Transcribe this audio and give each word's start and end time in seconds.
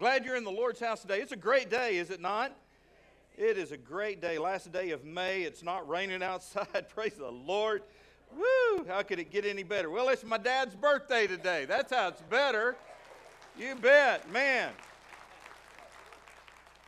Glad 0.00 0.24
you're 0.24 0.36
in 0.36 0.44
the 0.44 0.50
Lord's 0.50 0.80
house 0.80 1.02
today. 1.02 1.20
It's 1.20 1.32
a 1.32 1.36
great 1.36 1.68
day, 1.68 1.98
is 1.98 2.08
it 2.08 2.22
not? 2.22 2.56
It 3.36 3.58
is 3.58 3.70
a 3.70 3.76
great 3.76 4.22
day. 4.22 4.38
Last 4.38 4.72
day 4.72 4.92
of 4.92 5.04
May. 5.04 5.42
It's 5.42 5.62
not 5.62 5.86
raining 5.86 6.22
outside. 6.22 6.86
Praise 6.88 7.12
the 7.18 7.30
Lord. 7.30 7.82
Woo! 8.34 8.86
How 8.88 9.02
could 9.02 9.18
it 9.18 9.30
get 9.30 9.44
any 9.44 9.62
better? 9.62 9.90
Well, 9.90 10.08
it's 10.08 10.24
my 10.24 10.38
dad's 10.38 10.74
birthday 10.74 11.26
today. 11.26 11.66
That's 11.66 11.92
how 11.92 12.08
it's 12.08 12.22
better. 12.22 12.76
You 13.58 13.74
bet, 13.74 14.32
man. 14.32 14.70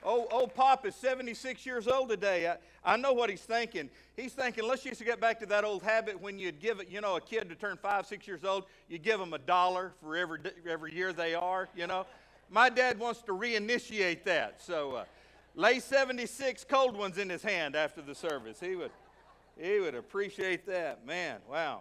Old, 0.03 0.29
old 0.31 0.55
Pop 0.55 0.87
is 0.87 0.95
76 0.95 1.67
years 1.67 1.87
old 1.87 2.09
today. 2.09 2.49
I, 2.49 2.95
I 2.95 2.97
know 2.97 3.13
what 3.13 3.29
he's 3.29 3.43
thinking. 3.43 3.91
He's 4.17 4.33
thinking, 4.33 4.67
let's 4.67 4.85
just 4.85 5.05
get 5.05 5.21
back 5.21 5.39
to 5.41 5.47
that 5.47 5.65
old 5.65 5.83
habit 5.83 6.19
when 6.19 6.39
you'd 6.39 6.61
give 6.61 6.81
it, 6.81 6.89
you 6.89 7.03
know, 7.03 7.17
a 7.17 7.21
kid 7.21 7.51
to 7.51 7.57
turn 7.57 7.77
five, 7.77 8.07
six 8.07 8.27
years 8.27 8.43
old, 8.43 8.65
you 8.89 8.99
give 8.99 9.21
them 9.21 9.35
a 9.35 9.39
dollar 9.39 9.93
for 10.01 10.17
every, 10.17 10.41
every 10.67 10.95
year 10.95 11.13
they 11.13 11.35
are, 11.35 11.69
you 11.77 11.87
know. 11.87 12.07
My 12.53 12.69
dad 12.69 12.99
wants 12.99 13.23
to 13.23 13.33
reinitiate 13.33 14.25
that. 14.25 14.61
So 14.61 14.97
uh, 14.97 15.05
lay 15.55 15.79
76 15.79 16.67
cold 16.69 16.95
ones 16.95 17.17
in 17.17 17.31
his 17.31 17.43
hand 17.43 17.75
after 17.75 18.03
the 18.03 18.15
service. 18.15 18.61
He 18.61 18.77
would, 18.77 18.91
he 19.59 19.81
would 19.81 19.95
appreciate 19.95 20.67
that. 20.67 21.07
Man, 21.07 21.39
wow. 21.51 21.81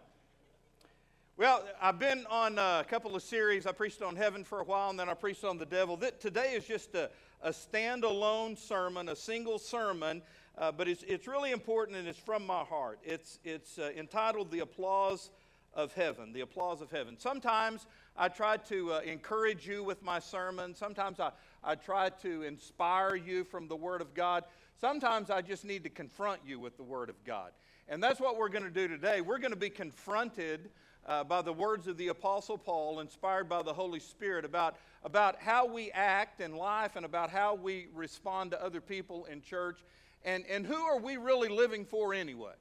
Well, 1.36 1.66
I've 1.82 2.00
been 2.00 2.26
on 2.30 2.58
a 2.58 2.86
couple 2.88 3.18
of 3.18 3.22
series. 3.22 3.66
I 3.66 3.74
preached 3.74 4.02
on 4.02 4.16
heaven 4.16 4.46
for 4.46 4.62
a 4.62 4.64
while, 4.64 4.90
and 4.90 4.98
then 4.98 5.10
I 5.10 5.14
preached 5.14 5.44
on 5.44 5.58
the 5.58 5.66
devil. 5.66 6.00
Today 6.22 6.54
is 6.54 6.64
just 6.64 6.96
a, 6.96 7.10
a 7.42 7.50
standalone 7.50 8.58
sermon, 8.58 9.10
a 9.10 9.16
single 9.16 9.60
sermon, 9.60 10.22
uh, 10.58 10.72
but 10.72 10.88
it's, 10.88 11.04
it's 11.04 11.28
really 11.28 11.52
important 11.52 11.98
and 11.98 12.08
it's 12.08 12.18
from 12.18 12.46
my 12.46 12.64
heart. 12.64 12.98
It's, 13.04 13.40
it's 13.44 13.78
uh, 13.78 13.92
entitled 13.98 14.52
The 14.52 14.60
Applause 14.60 15.32
of 15.74 15.94
Heaven. 15.96 16.32
The 16.32 16.42
Applause 16.42 16.80
of 16.80 16.92
Heaven. 16.92 17.18
Sometimes 17.20 17.88
I 18.16 18.28
try 18.28 18.58
to 18.58 18.94
uh, 18.94 19.00
encourage 19.02 19.68
you 19.68 19.84
with 19.84 20.04
my 20.04 20.20
sermon, 20.20 20.76
sometimes 20.76 21.20
I, 21.20 21.32
I 21.64 21.76
try 21.76 22.10
to 22.10 22.44
inspire 22.44 23.16
you 23.16 23.44
from 23.44 23.68
the 23.68 23.76
Word 23.76 24.02
of 24.02 24.14
God. 24.14 24.44
Sometimes 24.80 25.30
I 25.30 25.42
just 25.42 25.64
need 25.64 25.84
to 25.84 25.90
confront 25.90 26.42
you 26.46 26.60
with 26.60 26.76
the 26.76 26.84
Word 26.84 27.10
of 27.10 27.24
God. 27.24 27.52
And 27.88 28.02
that's 28.02 28.20
what 28.20 28.38
we're 28.38 28.50
going 28.50 28.64
to 28.64 28.70
do 28.72 28.88
today. 28.88 29.22
We're 29.22 29.38
going 29.38 29.54
to 29.54 29.60
be 29.60 29.70
confronted 29.70 30.70
uh, 31.06 31.24
by 31.24 31.42
the 31.42 31.54
words 31.54 31.88
of 31.88 31.98
the 31.98 32.10
Apostle 32.10 32.58
Paul, 32.58 33.00
inspired 33.00 33.50
by 33.50 33.64
the 33.64 33.74
Holy 33.74 34.00
Spirit, 34.00 34.46
about, 34.46 34.76
about 35.04 35.40
how 35.40 35.66
we 35.66 35.92
act 35.92 36.42
in 36.42 36.56
life 36.56 36.96
and 36.96 37.06
about 37.06 37.30
how 37.30 37.56
we 37.56 37.88
respond 37.94 38.52
to 38.52 38.64
other 38.64 38.82
people 38.82 39.26
in 39.26 39.42
church. 39.42 39.80
And, 40.24 40.46
and 40.50 40.66
who 40.66 40.76
are 40.76 41.00
we 41.00 41.18
really 41.18 41.50
living 41.50 41.86
for 41.86 42.14
anyway? 42.14 42.54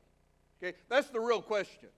Okay, 0.63 0.77
that's 0.89 1.09
the 1.09 1.21
real 1.21 1.43
question. 1.43 1.89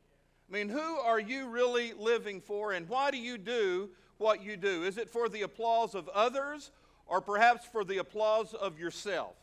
I 0.49 0.53
mean, 0.53 0.69
who 0.69 0.79
are 0.99 1.21
you 1.21 1.49
really 1.49 1.93
living 1.95 2.41
for, 2.41 2.73
and 2.73 2.89
why 2.89 3.11
do 3.11 3.19
you 3.19 3.39
do 3.39 3.91
what 4.19 4.43
you 4.43 4.57
do? 4.57 4.85
Is 4.85 4.99
it 4.99 5.09
for 5.09 5.29
the 5.29 5.43
applause 5.43 5.95
of 5.95 6.09
others, 6.09 6.71
or 7.07 7.21
perhaps 7.21 7.67
for 7.67 7.85
the 7.85 7.99
applause 7.99 8.55
of 8.55 8.79
yourself? 8.79 9.35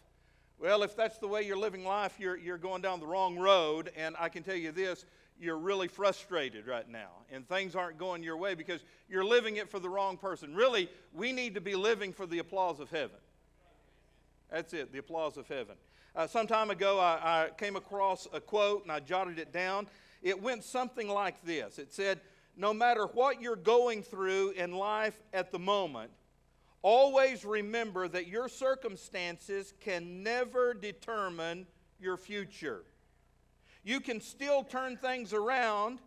Well, 0.60 0.84
if 0.84 0.96
that's 0.96 1.18
the 1.20 1.28
way 1.28 1.44
you're 1.44 1.58
living 1.58 1.86
life, 1.86 2.16
you're, 2.20 2.38
you're 2.38 2.58
going 2.58 2.82
down 2.82 3.00
the 3.00 3.08
wrong 3.08 3.38
road, 3.38 3.92
and 3.96 4.16
I 4.20 4.30
can 4.30 4.44
tell 4.44 4.56
you 4.56 4.72
this 4.72 5.06
you're 5.40 5.58
really 5.58 5.88
frustrated 5.88 6.68
right 6.68 6.90
now 6.90 7.10
and 7.32 7.48
things 7.48 7.76
aren't 7.76 7.98
going 7.98 8.22
your 8.22 8.38
way 8.38 8.56
because 8.56 8.82
you're 9.08 9.24
living 9.24 9.56
it 9.56 9.70
for 9.70 9.80
the 9.80 9.90
wrong 9.90 10.18
person. 10.18 10.54
Really, 10.54 10.90
we 11.14 11.32
need 11.32 11.56
to 11.56 11.62
be 11.62 11.76
living 11.76 12.12
for 12.12 12.26
the 12.26 12.40
applause 12.40 12.80
of 12.80 12.90
heaven. 12.90 13.18
That's 14.52 14.74
it, 14.74 14.92
the 14.92 15.00
applause 15.00 15.38
of 15.38 15.48
heaven. 15.48 15.76
Uh, 16.16 16.28
some 16.28 16.48
time 16.48 16.72
ago, 16.72 17.00
I, 17.00 17.46
I 17.46 17.50
came 17.58 17.76
across 17.76 18.28
a 18.34 18.42
quote 18.42 18.84
and 18.84 18.92
I 18.92 19.00
jotted 19.00 19.40
it 19.40 19.54
down. 19.54 19.88
It 20.22 20.42
went 20.42 20.64
something 20.64 21.08
like 21.08 21.44
this 21.44 21.80
It 21.80 21.94
said, 21.94 22.22
No 22.56 22.74
matter 22.74 23.06
what 23.06 23.42
you're 23.42 23.56
going 23.56 24.04
through 24.04 24.52
in 24.52 24.72
life 24.72 25.20
at 25.34 25.52
the 25.52 25.60
moment, 25.60 26.12
always 26.82 27.46
remember 27.46 28.08
that 28.08 28.28
your 28.28 28.48
circumstances 28.48 29.74
can 29.80 30.24
never 30.24 30.74
determine 30.74 31.68
your 32.00 32.18
future. 32.18 32.84
You 33.84 34.00
can 34.00 34.22
still 34.22 34.64
turn 34.64 34.98
things 34.98 35.34
around 35.34 36.00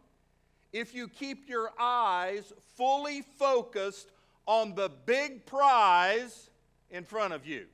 if 0.73 0.95
you 0.95 1.09
keep 1.09 1.49
your 1.49 1.71
eyes 1.79 2.53
fully 2.77 3.23
focused 3.39 4.11
on 4.47 4.75
the 4.75 4.91
big 5.07 5.47
prize 5.47 6.51
in 6.91 7.05
front 7.05 7.33
of 7.33 7.47
you. 7.47 7.67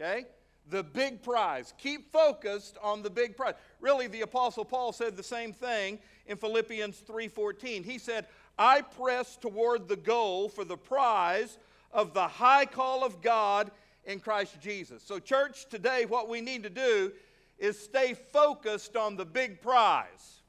Okay? 0.00 0.26
The 0.68 0.82
big 0.82 1.22
prize. 1.22 1.72
Keep 1.78 2.12
focused 2.12 2.76
on 2.82 3.02
the 3.02 3.10
big 3.10 3.36
prize. 3.36 3.54
Really 3.82 4.06
the 4.06 4.20
apostle 4.20 4.64
Paul 4.64 4.92
said 4.92 5.16
the 5.16 5.24
same 5.24 5.52
thing 5.52 5.98
in 6.26 6.36
Philippians 6.36 7.00
3:14. 7.00 7.82
He 7.82 7.98
said, 7.98 8.28
"I 8.56 8.80
press 8.80 9.36
toward 9.36 9.88
the 9.88 9.96
goal 9.96 10.48
for 10.48 10.64
the 10.64 10.78
prize 10.78 11.58
of 11.90 12.14
the 12.14 12.28
high 12.28 12.64
call 12.64 13.04
of 13.04 13.20
God 13.20 13.72
in 14.04 14.20
Christ 14.20 14.60
Jesus." 14.60 15.02
So 15.02 15.18
church, 15.18 15.68
today 15.68 16.06
what 16.06 16.28
we 16.28 16.40
need 16.40 16.62
to 16.62 16.70
do 16.70 17.12
is 17.58 17.78
stay 17.78 18.14
focused 18.14 18.96
on 18.96 19.16
the 19.16 19.26
big 19.26 19.60
prize. 19.60 20.42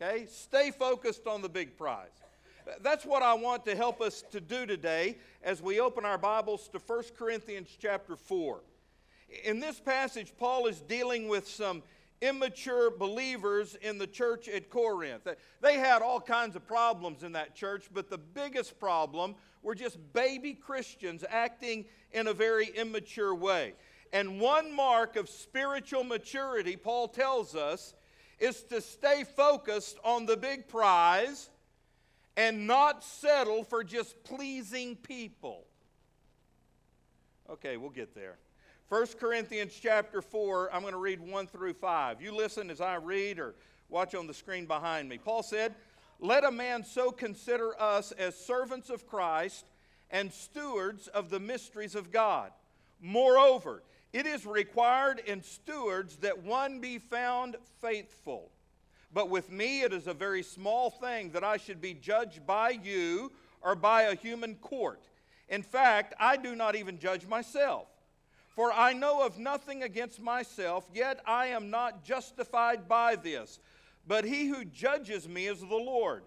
Okay? 0.00 0.26
Stay 0.26 0.72
focused 0.72 1.28
on 1.28 1.40
the 1.40 1.48
big 1.48 1.76
prize. 1.76 2.10
That's 2.80 3.04
what 3.04 3.22
I 3.22 3.34
want 3.34 3.64
to 3.66 3.76
help 3.76 4.00
us 4.00 4.22
to 4.32 4.40
do 4.40 4.66
today 4.66 5.18
as 5.42 5.62
we 5.62 5.78
open 5.78 6.04
our 6.04 6.18
Bibles 6.18 6.68
to 6.68 6.80
1 6.80 7.14
Corinthians 7.14 7.76
chapter 7.78 8.16
4. 8.16 8.60
In 9.44 9.60
this 9.60 9.78
passage, 9.78 10.36
Paul 10.36 10.66
is 10.66 10.80
dealing 10.80 11.28
with 11.28 11.48
some 11.48 11.84
immature 12.22 12.90
believers 12.90 13.76
in 13.82 13.98
the 13.98 14.06
church 14.06 14.48
at 14.48 14.70
Corinth. 14.70 15.28
They 15.60 15.78
had 15.78 16.00
all 16.00 16.20
kinds 16.20 16.56
of 16.56 16.66
problems 16.66 17.22
in 17.22 17.32
that 17.32 17.54
church, 17.54 17.90
but 17.92 18.08
the 18.08 18.16
biggest 18.16 18.78
problem 18.78 19.34
were 19.62 19.74
just 19.74 19.98
baby 20.12 20.54
Christians 20.54 21.24
acting 21.28 21.84
in 22.12 22.28
a 22.28 22.32
very 22.32 22.68
immature 22.68 23.34
way. 23.34 23.74
And 24.12 24.40
one 24.40 24.74
mark 24.74 25.16
of 25.16 25.28
spiritual 25.28 26.04
maturity, 26.04 26.76
Paul 26.76 27.08
tells 27.08 27.54
us, 27.54 27.94
is 28.38 28.62
to 28.64 28.80
stay 28.80 29.24
focused 29.24 29.98
on 30.04 30.26
the 30.26 30.36
big 30.36 30.68
prize 30.68 31.50
and 32.36 32.66
not 32.66 33.04
settle 33.04 33.64
for 33.64 33.84
just 33.84 34.22
pleasing 34.24 34.96
people. 34.96 35.64
Okay, 37.50 37.76
we'll 37.76 37.90
get 37.90 38.14
there. 38.14 38.38
1 38.88 39.06
Corinthians 39.18 39.78
chapter 39.80 40.20
4, 40.20 40.74
I'm 40.74 40.82
going 40.82 40.92
to 40.92 40.98
read 40.98 41.20
1 41.20 41.46
through 41.46 41.74
5. 41.74 42.20
You 42.20 42.34
listen 42.34 42.70
as 42.70 42.80
I 42.80 42.96
read 42.96 43.38
or 43.38 43.54
watch 43.88 44.14
on 44.14 44.26
the 44.26 44.34
screen 44.34 44.66
behind 44.66 45.08
me. 45.08 45.18
Paul 45.18 45.42
said, 45.42 45.74
Let 46.20 46.44
a 46.44 46.50
man 46.50 46.84
so 46.84 47.10
consider 47.10 47.80
us 47.80 48.12
as 48.12 48.36
servants 48.36 48.90
of 48.90 49.06
Christ 49.06 49.64
and 50.10 50.32
stewards 50.32 51.08
of 51.08 51.30
the 51.30 51.40
mysteries 51.40 51.94
of 51.94 52.10
God. 52.10 52.50
Moreover, 53.00 53.82
it 54.12 54.26
is 54.26 54.44
required 54.44 55.22
in 55.26 55.42
stewards 55.42 56.16
that 56.16 56.42
one 56.42 56.80
be 56.80 56.98
found 56.98 57.56
faithful. 57.80 58.50
But 59.14 59.30
with 59.30 59.50
me, 59.50 59.82
it 59.82 59.92
is 59.92 60.06
a 60.06 60.14
very 60.14 60.42
small 60.42 60.90
thing 60.90 61.30
that 61.30 61.44
I 61.44 61.56
should 61.56 61.80
be 61.80 61.94
judged 61.94 62.46
by 62.46 62.70
you 62.70 63.32
or 63.62 63.74
by 63.74 64.02
a 64.02 64.14
human 64.14 64.54
court. 64.56 65.02
In 65.48 65.62
fact, 65.62 66.14
I 66.18 66.36
do 66.36 66.54
not 66.54 66.76
even 66.76 66.98
judge 66.98 67.26
myself. 67.26 67.88
For 68.54 68.72
I 68.72 68.92
know 68.92 69.24
of 69.24 69.38
nothing 69.38 69.82
against 69.82 70.20
myself, 70.20 70.88
yet 70.92 71.20
I 71.26 71.46
am 71.46 71.70
not 71.70 72.04
justified 72.04 72.86
by 72.86 73.16
this. 73.16 73.60
But 74.06 74.24
he 74.24 74.46
who 74.46 74.64
judges 74.64 75.28
me 75.28 75.46
is 75.46 75.60
the 75.60 75.66
Lord. 75.66 76.24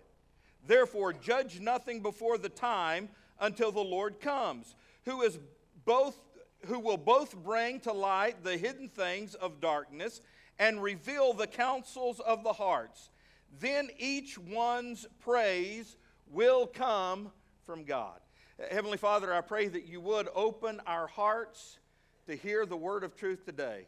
Therefore, 0.65 1.13
judge 1.13 1.59
nothing 1.59 2.01
before 2.01 2.37
the 2.37 2.49
time 2.49 3.09
until 3.39 3.71
the 3.71 3.83
Lord 3.83 4.19
comes, 4.19 4.75
who 5.03 5.21
is 5.21 5.37
both 5.85 6.19
who 6.65 6.79
will 6.79 6.97
both 6.97 7.35
bring 7.43 7.79
to 7.81 7.93
light 7.93 8.43
the 8.43 8.57
hidden 8.57 8.89
things 8.89 9.35
of 9.35 9.61
darkness 9.61 10.21
and 10.57 10.81
reveal 10.81 11.33
the 11.33 11.45
counsels 11.45 12.19
of 12.19 12.43
the 12.43 12.53
hearts. 12.53 13.09
Then 13.59 13.89
each 13.99 14.37
one's 14.37 15.05
praise 15.19 15.97
will 16.31 16.65
come 16.65 17.31
from 17.65 17.83
God. 17.83 18.19
Heavenly 18.71 18.97
Father, 18.97 19.33
I 19.33 19.41
pray 19.41 19.67
that 19.67 19.85
you 19.85 20.01
would 20.01 20.27
open 20.33 20.81
our 20.87 21.07
hearts 21.07 21.77
to 22.27 22.35
hear 22.35 22.65
the 22.65 22.75
word 22.77 23.03
of 23.03 23.15
truth 23.15 23.45
today. 23.45 23.85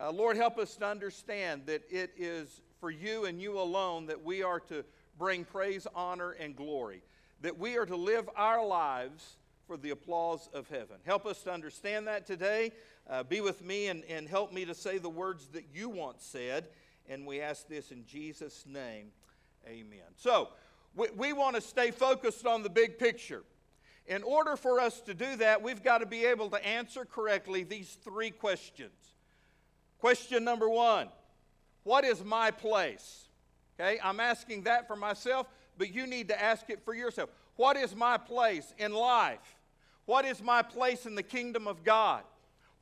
Uh, 0.00 0.10
Lord, 0.10 0.36
help 0.36 0.58
us 0.58 0.74
to 0.76 0.86
understand 0.86 1.66
that 1.66 1.82
it 1.90 2.12
is 2.16 2.60
for 2.80 2.90
you 2.90 3.26
and 3.26 3.40
you 3.40 3.58
alone 3.58 4.06
that 4.06 4.24
we 4.24 4.42
are 4.42 4.60
to 4.60 4.84
bring 5.18 5.44
praise, 5.44 5.86
honor, 5.94 6.32
and 6.32 6.56
glory, 6.56 7.02
that 7.42 7.58
we 7.58 7.76
are 7.76 7.86
to 7.86 7.96
live 7.96 8.28
our 8.36 8.64
lives 8.64 9.36
for 9.66 9.76
the 9.76 9.90
applause 9.90 10.48
of 10.52 10.68
heaven. 10.68 10.96
Help 11.04 11.26
us 11.26 11.42
to 11.42 11.52
understand 11.52 12.06
that 12.06 12.26
today. 12.26 12.72
Uh, 13.08 13.22
be 13.22 13.40
with 13.40 13.62
me 13.62 13.88
and, 13.88 14.02
and 14.04 14.28
help 14.28 14.52
me 14.52 14.64
to 14.64 14.74
say 14.74 14.98
the 14.98 15.08
words 15.08 15.46
that 15.48 15.64
you 15.74 15.88
once 15.88 16.24
said. 16.24 16.68
And 17.08 17.26
we 17.26 17.40
ask 17.40 17.68
this 17.68 17.90
in 17.90 18.04
Jesus' 18.06 18.64
name. 18.66 19.08
Amen. 19.66 20.00
So, 20.16 20.48
we, 20.96 21.08
we 21.16 21.32
want 21.32 21.56
to 21.56 21.62
stay 21.62 21.90
focused 21.90 22.46
on 22.46 22.62
the 22.62 22.70
big 22.70 22.98
picture. 22.98 23.42
In 24.06 24.22
order 24.22 24.56
for 24.56 24.80
us 24.80 25.00
to 25.02 25.14
do 25.14 25.36
that, 25.36 25.62
we've 25.62 25.82
got 25.82 25.98
to 25.98 26.06
be 26.06 26.26
able 26.26 26.50
to 26.50 26.66
answer 26.66 27.04
correctly 27.04 27.64
these 27.64 27.96
three 28.04 28.30
questions. 28.30 28.92
Question 29.98 30.44
number 30.44 30.68
one 30.68 31.08
What 31.84 32.04
is 32.04 32.22
my 32.22 32.50
place? 32.50 33.28
Okay, 33.80 33.98
I'm 34.02 34.20
asking 34.20 34.64
that 34.64 34.86
for 34.86 34.94
myself, 34.94 35.48
but 35.78 35.92
you 35.92 36.06
need 36.06 36.28
to 36.28 36.40
ask 36.40 36.68
it 36.70 36.84
for 36.84 36.94
yourself. 36.94 37.30
What 37.56 37.76
is 37.76 37.96
my 37.96 38.18
place 38.18 38.74
in 38.78 38.92
life? 38.92 39.56
What 40.06 40.24
is 40.24 40.42
my 40.42 40.62
place 40.62 41.06
in 41.06 41.14
the 41.14 41.22
kingdom 41.22 41.66
of 41.66 41.82
God? 41.82 42.22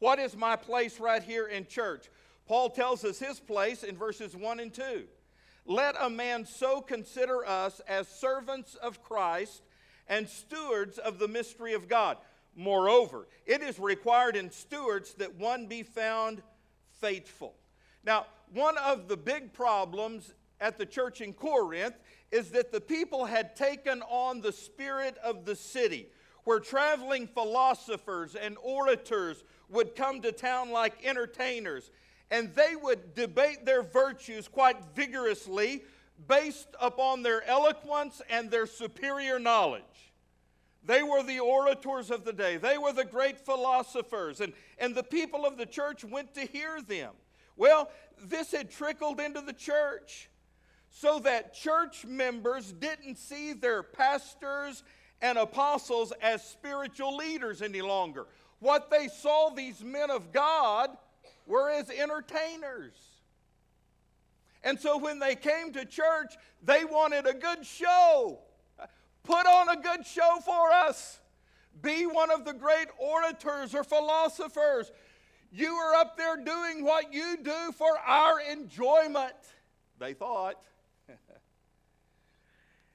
What 0.00 0.18
is 0.18 0.36
my 0.36 0.56
place 0.56 0.98
right 0.98 1.22
here 1.22 1.46
in 1.46 1.66
church? 1.66 2.10
Paul 2.46 2.70
tells 2.70 3.04
us 3.04 3.18
his 3.18 3.38
place 3.38 3.84
in 3.84 3.96
verses 3.96 4.36
1 4.36 4.60
and 4.60 4.75
2. 4.75 5.04
Let 5.64 5.94
a 6.00 6.10
man 6.10 6.44
so 6.44 6.80
consider 6.80 7.46
us 7.46 7.80
as 7.86 8.08
servants 8.08 8.75
of 8.75 9.02
Christ 9.02 9.62
and 10.08 10.28
stewards 10.28 10.99
of 10.99 11.19
the 11.19 11.28
mystery 11.28 11.75
of 11.75 11.88
God. 11.88 12.19
Moreover, 12.54 13.26
it 13.46 13.62
is 13.62 13.78
required 13.78 14.37
in 14.37 14.50
stewards 14.50 15.14
that 15.14 15.37
one 15.37 15.66
be 15.66 15.82
found 15.82 16.43
faithful. 17.00 17.54
Now, 18.04 18.26
one 18.52 18.76
of 18.78 19.08
the 19.08 19.16
big 19.16 19.52
problems 19.52 20.34
at 20.60 20.78
the 20.78 20.87
church 20.87 21.20
in 21.20 21.32
Corinth 21.32 21.94
is 22.31 22.50
that 22.50 22.72
the 22.72 22.81
people 22.81 23.25
had 23.25 23.56
taken 23.56 24.02
on 24.02 24.40
the 24.40 24.52
spirit 24.52 25.16
of 25.19 25.44
the 25.44 25.56
city, 25.56 26.08
where 26.44 26.60
traveling 26.60 27.26
philosophers 27.26 28.34
and 28.34 28.56
orators 28.62 29.44
would 29.69 29.94
come 29.96 30.20
to 30.22 30.32
town 30.32 30.70
like 30.70 31.04
entertainers, 31.04 31.90
and 32.31 32.54
they 32.54 32.75
would 32.76 33.14
debate 33.14 33.64
their 33.64 33.82
virtues 33.82 34.49
quite 34.49 34.76
vigorously 34.94 35.82
based 36.29 36.69
upon 36.81 37.23
their 37.23 37.47
eloquence 37.47 38.23
and 38.31 38.50
their 38.50 38.67
superior 38.67 39.38
knowledge. 39.38 39.82
They 40.85 41.03
were 41.03 41.23
the 41.23 41.41
orators 41.41 42.11
of 42.11 42.25
the 42.25 42.32
day. 42.32 42.56
They 42.56 42.76
were 42.76 42.93
the 42.93 43.05
great 43.05 43.38
philosophers, 43.38 44.41
and, 44.41 44.53
and 44.79 44.94
the 44.94 45.05
people 45.05 45.47
of 45.47 45.56
the 45.56 45.67
church 45.67 46.05
went 46.05 46.35
to 46.35 46.41
hear 46.41 46.81
them. 46.82 47.12
Well, 47.56 47.91
this 48.25 48.50
had 48.50 48.70
trickled 48.70 49.20
into 49.20 49.41
the 49.41 49.53
church 49.53 50.29
so 50.91 51.19
that 51.20 51.55
church 51.55 52.05
members 52.05 52.73
didn't 52.73 53.17
see 53.17 53.53
their 53.53 53.82
pastors 53.82 54.82
and 55.20 55.38
apostles 55.38 56.12
as 56.20 56.44
spiritual 56.44 57.17
leaders 57.17 57.62
any 57.62 57.81
longer. 57.81 58.26
What 58.59 58.91
they 58.91 59.09
saw 59.09 59.50
these 59.50 59.82
men 59.82 60.11
of 60.11 60.32
God 60.32 60.91
were 61.47 61.70
as 61.70 61.91
entertainers. 61.91 62.94
And 64.64 64.79
so 64.79 64.97
when 64.97 65.19
they 65.19 65.35
came 65.35 65.73
to 65.73 65.85
church, 65.85 66.35
they 66.62 66.85
wanted 66.85 67.26
a 67.26 67.35
good 67.35 67.67
show. 67.67 68.41
Put 69.25 69.47
on 69.47 69.69
a 69.69 69.81
good 69.81 70.06
show 70.06 70.38
for 70.44 70.70
us. 70.73 71.20
Be 71.81 72.06
one 72.06 72.31
of 72.31 72.44
the 72.44 72.53
great 72.53 72.88
orators 72.99 73.75
or 73.75 73.85
philosophers. 73.85 74.91
You 75.50 75.75
are 75.75 75.94
up 75.94 76.17
there 76.17 76.37
doing 76.37 76.85
what 76.85 77.12
you 77.12 77.37
do 77.43 77.73
for 77.76 77.99
our 77.99 78.41
enjoyment, 78.41 79.35
they 79.99 80.14
thought. 80.14 80.62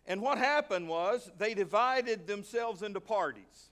and 0.07 0.21
what 0.21 0.37
happened 0.37 0.87
was 0.87 1.29
they 1.37 1.53
divided 1.53 2.27
themselves 2.27 2.81
into 2.81 2.99
parties, 2.99 3.69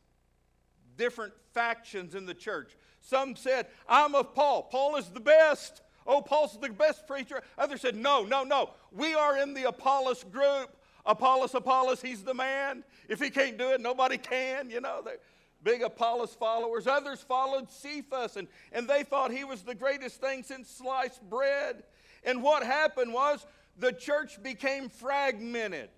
different 0.97 1.33
factions 1.53 2.13
in 2.13 2.25
the 2.25 2.33
church. 2.33 2.77
Some 3.01 3.35
said, 3.35 3.67
I'm 3.87 4.15
of 4.15 4.33
Paul. 4.33 4.63
Paul 4.63 4.95
is 4.97 5.09
the 5.09 5.19
best. 5.19 5.81
Oh, 6.05 6.21
Paul's 6.21 6.57
the 6.59 6.69
best 6.69 7.07
preacher. 7.07 7.41
Others 7.57 7.81
said, 7.81 7.95
No, 7.95 8.23
no, 8.23 8.43
no. 8.43 8.71
We 8.91 9.15
are 9.15 9.37
in 9.37 9.53
the 9.53 9.67
Apollos 9.67 10.23
group. 10.23 10.75
Apollos, 11.05 11.53
Apollos, 11.53 12.01
he's 12.01 12.23
the 12.23 12.33
man. 12.33 12.83
If 13.07 13.19
he 13.19 13.29
can't 13.29 13.57
do 13.57 13.69
it, 13.71 13.81
nobody 13.81 14.17
can. 14.17 14.69
You 14.69 14.81
know, 14.81 15.01
they're 15.03 15.19
big 15.63 15.81
Apollos 15.81 16.33
followers. 16.33 16.87
Others 16.87 17.21
followed 17.21 17.69
Cephas, 17.69 18.37
and, 18.37 18.47
and 18.71 18.87
they 18.87 19.03
thought 19.03 19.31
he 19.31 19.43
was 19.43 19.63
the 19.63 19.75
greatest 19.75 20.21
thing 20.21 20.43
since 20.43 20.69
sliced 20.69 21.27
bread. 21.29 21.83
And 22.23 22.41
what 22.41 22.63
happened 22.63 23.13
was 23.13 23.45
the 23.77 23.91
church 23.91 24.41
became 24.41 24.89
fragmented 24.89 25.89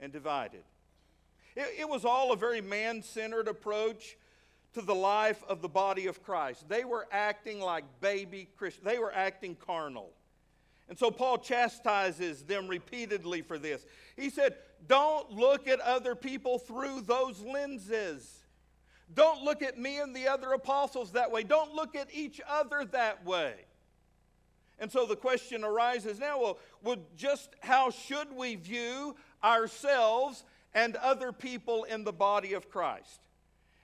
and 0.00 0.12
divided. 0.12 0.62
It, 1.54 1.80
it 1.80 1.88
was 1.88 2.04
all 2.04 2.32
a 2.32 2.36
very 2.36 2.60
man 2.60 3.02
centered 3.02 3.46
approach 3.46 4.16
to 4.74 4.82
the 4.82 4.94
life 4.94 5.42
of 5.48 5.62
the 5.62 5.68
body 5.68 6.06
of 6.06 6.22
Christ. 6.22 6.68
They 6.68 6.84
were 6.84 7.06
acting 7.10 7.60
like 7.60 7.84
baby 8.00 8.48
Christians, 8.56 8.86
they 8.86 8.98
were 8.98 9.12
acting 9.12 9.56
carnal. 9.56 10.10
And 10.88 10.98
so 10.98 11.10
Paul 11.10 11.38
chastises 11.38 12.42
them 12.42 12.66
repeatedly 12.66 13.42
for 13.42 13.58
this. 13.58 13.86
He 14.16 14.28
said, 14.28 14.56
Don't 14.88 15.30
look 15.30 15.68
at 15.68 15.78
other 15.80 16.16
people 16.16 16.58
through 16.58 17.02
those 17.02 17.40
lenses. 17.40 18.38
Don't 19.14 19.42
look 19.42 19.62
at 19.62 19.78
me 19.78 19.98
and 19.98 20.14
the 20.14 20.28
other 20.28 20.52
apostles 20.52 21.12
that 21.12 21.30
way. 21.30 21.42
Don't 21.42 21.74
look 21.74 21.96
at 21.96 22.12
each 22.12 22.40
other 22.48 22.84
that 22.86 23.24
way. 23.24 23.54
And 24.80 24.90
so 24.90 25.04
the 25.04 25.16
question 25.16 25.62
arises 25.62 26.18
now 26.18 26.40
well, 26.40 26.58
well 26.82 26.96
just 27.16 27.50
how 27.60 27.90
should 27.90 28.32
we 28.34 28.56
view 28.56 29.14
ourselves 29.44 30.44
and 30.74 30.96
other 30.96 31.32
people 31.32 31.84
in 31.84 32.04
the 32.04 32.12
body 32.12 32.54
of 32.54 32.70
Christ? 32.70 33.20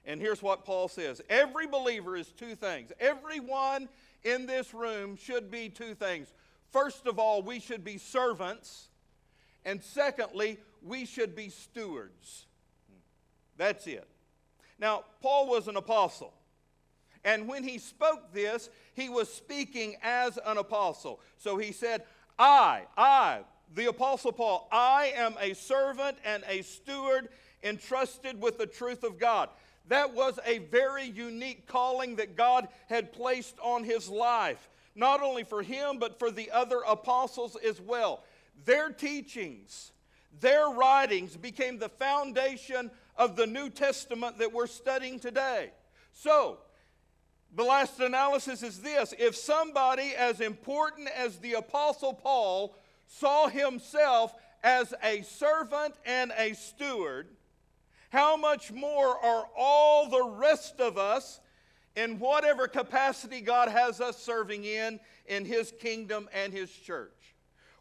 And 0.06 0.20
here's 0.20 0.42
what 0.42 0.64
Paul 0.64 0.88
says 0.88 1.20
Every 1.28 1.66
believer 1.66 2.16
is 2.16 2.28
two 2.28 2.54
things. 2.54 2.92
Everyone 3.00 3.88
in 4.24 4.46
this 4.46 4.72
room 4.72 5.16
should 5.16 5.50
be 5.50 5.68
two 5.68 5.94
things 5.94 6.32
First 6.76 7.06
of 7.06 7.18
all, 7.18 7.42
we 7.42 7.58
should 7.58 7.84
be 7.84 7.96
servants. 7.96 8.88
And 9.64 9.82
secondly, 9.82 10.58
we 10.82 11.06
should 11.06 11.34
be 11.34 11.48
stewards. 11.48 12.44
That's 13.56 13.86
it. 13.86 14.06
Now, 14.78 15.04
Paul 15.22 15.48
was 15.48 15.68
an 15.68 15.76
apostle. 15.76 16.34
And 17.24 17.48
when 17.48 17.64
he 17.64 17.78
spoke 17.78 18.32
this, 18.32 18.68
he 18.94 19.08
was 19.08 19.32
speaking 19.32 19.96
as 20.02 20.38
an 20.44 20.58
apostle. 20.58 21.20
So 21.38 21.56
he 21.56 21.72
said, 21.72 22.04
I, 22.38 22.82
I, 22.96 23.40
the 23.74 23.86
apostle 23.86 24.32
Paul, 24.32 24.68
I 24.70 25.12
am 25.16 25.34
a 25.40 25.54
servant 25.54 26.18
and 26.24 26.44
a 26.46 26.62
steward 26.62 27.28
entrusted 27.64 28.40
with 28.40 28.58
the 28.58 28.66
truth 28.66 29.02
of 29.02 29.18
God. 29.18 29.48
That 29.88 30.14
was 30.14 30.38
a 30.44 30.58
very 30.58 31.04
unique 31.04 31.66
calling 31.66 32.16
that 32.16 32.36
God 32.36 32.68
had 32.88 33.12
placed 33.12 33.56
on 33.62 33.84
his 33.84 34.08
life 34.08 34.68
not 34.96 35.22
only 35.22 35.44
for 35.44 35.62
him, 35.62 35.98
but 35.98 36.18
for 36.18 36.30
the 36.30 36.50
other 36.50 36.80
apostles 36.88 37.56
as 37.56 37.80
well. 37.80 38.24
Their 38.64 38.90
teachings, 38.90 39.92
their 40.40 40.68
writings 40.70 41.36
became 41.36 41.78
the 41.78 41.90
foundation 41.90 42.90
of 43.16 43.36
the 43.36 43.46
New 43.46 43.68
Testament 43.68 44.38
that 44.38 44.52
we're 44.52 44.66
studying 44.66 45.20
today. 45.20 45.70
So, 46.12 46.58
the 47.54 47.62
last 47.62 48.00
analysis 48.00 48.62
is 48.62 48.80
this 48.80 49.14
if 49.18 49.36
somebody 49.36 50.14
as 50.16 50.40
important 50.40 51.08
as 51.08 51.38
the 51.38 51.54
Apostle 51.54 52.14
Paul 52.14 52.76
saw 53.06 53.48
himself 53.48 54.34
as 54.62 54.94
a 55.02 55.22
servant 55.22 55.94
and 56.04 56.32
a 56.36 56.54
steward, 56.54 57.28
how 58.10 58.36
much 58.36 58.72
more 58.72 59.18
are 59.24 59.46
all 59.56 60.08
the 60.08 60.24
rest 60.24 60.80
of 60.80 60.98
us 60.98 61.40
in 61.94 62.18
whatever 62.18 62.68
capacity 62.68 63.40
God 63.40 63.68
has 63.68 64.00
us 64.00 64.18
serving 64.22 64.64
in, 64.64 65.00
in 65.26 65.44
His 65.44 65.72
kingdom 65.80 66.28
and 66.32 66.52
His 66.52 66.70
church. 66.70 67.34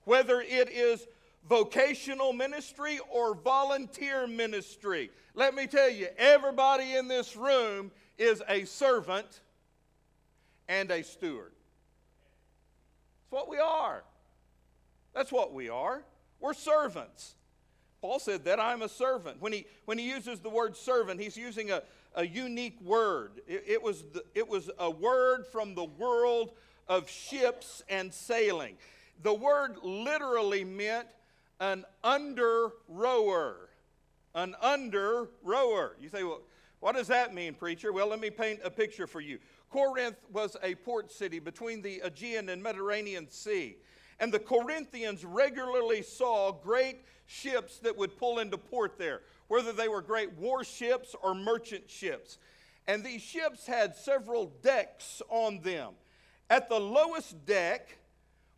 Whether 0.06 0.42
it 0.42 0.70
is 0.70 1.06
vocational 1.48 2.34
ministry 2.34 3.00
or 3.12 3.36
volunteer 3.36 4.28
ministry. 4.28 5.12
Let 5.34 5.54
me 5.54 5.68
tell 5.68 5.90
you, 5.90 6.08
everybody 6.18 6.96
in 6.96 7.08
this 7.08 7.36
room 7.36 7.92
is 8.18 8.42
a 8.48 8.66
servant 8.66 9.42
and 10.68 10.90
a 10.92 11.04
steward. 11.04 11.52
That's 13.30 13.32
what 13.32 13.50
we 13.50 13.58
are. 13.58 14.04
That's 15.14 15.32
what 15.32 15.54
we 15.54 15.70
are. 15.70 16.04
We're 16.40 16.54
servants. 16.54 17.36
Paul 18.06 18.20
said 18.20 18.46
that 18.46 18.60
I'm 18.60 18.84
a 18.84 18.90
servant. 18.90 19.42
When 19.42 19.52
he, 19.52 19.66
when 19.86 19.98
he 19.98 20.08
uses 20.08 20.40
the 20.40 20.50
word 20.50 20.78
servant, 20.78 21.20
he's 21.20 21.36
using 21.36 21.72
a, 21.72 21.82
a 22.14 22.24
unique 22.24 22.80
word. 22.80 23.42
It, 23.48 23.64
it, 23.66 23.82
was 23.82 24.04
the, 24.14 24.24
it 24.36 24.48
was 24.48 24.70
a 24.78 24.92
word 24.92 25.48
from 25.48 25.74
the 25.74 25.86
world 25.86 26.52
of 26.88 27.10
ships 27.10 27.82
and 27.90 28.14
sailing. 28.14 28.78
The 29.24 29.34
word 29.34 29.78
literally 29.82 30.64
meant 30.64 31.08
an 31.60 31.84
under 32.04 32.74
rower. 32.88 33.70
An 34.36 34.56
under 34.62 35.30
rower. 35.42 35.96
You 36.00 36.10
say, 36.10 36.24
well, 36.24 36.42
what 36.82 36.96
does 36.96 37.08
that 37.08 37.34
mean, 37.34 37.56
preacher? 37.56 37.92
Well, 37.92 38.08
let 38.08 38.20
me 38.20 38.30
paint 38.30 38.60
a 38.64 38.70
picture 38.70 39.08
for 39.08 39.20
you. 39.20 39.40
Corinth 39.72 40.18
was 40.32 40.56
a 40.62 40.76
port 40.76 41.12
city 41.12 41.40
between 41.40 41.82
the 41.82 42.02
Aegean 42.06 42.50
and 42.50 42.62
Mediterranean 42.62 43.32
Sea. 43.32 43.78
And 44.20 44.32
the 44.32 44.38
Corinthians 44.38 45.26
regularly 45.26 46.04
saw 46.04 46.52
great 46.52 47.00
ships 47.26 47.80
that 47.80 47.98
would 47.98 48.18
pull 48.18 48.40
into 48.40 48.58
port 48.58 48.98
there 48.98 49.22
whether 49.48 49.72
they 49.72 49.88
were 49.88 50.02
great 50.02 50.34
warships 50.34 51.16
or 51.22 51.36
merchant 51.36 51.90
ships. 51.90 52.38
And 52.88 53.04
these 53.04 53.22
ships 53.22 53.66
had 53.66 53.96
several 53.96 54.52
decks 54.62 55.22
on 55.30 55.62
them. 55.62 55.94
At 56.50 56.70
the 56.70 56.80
lowest 56.80 57.46
deck 57.46 57.98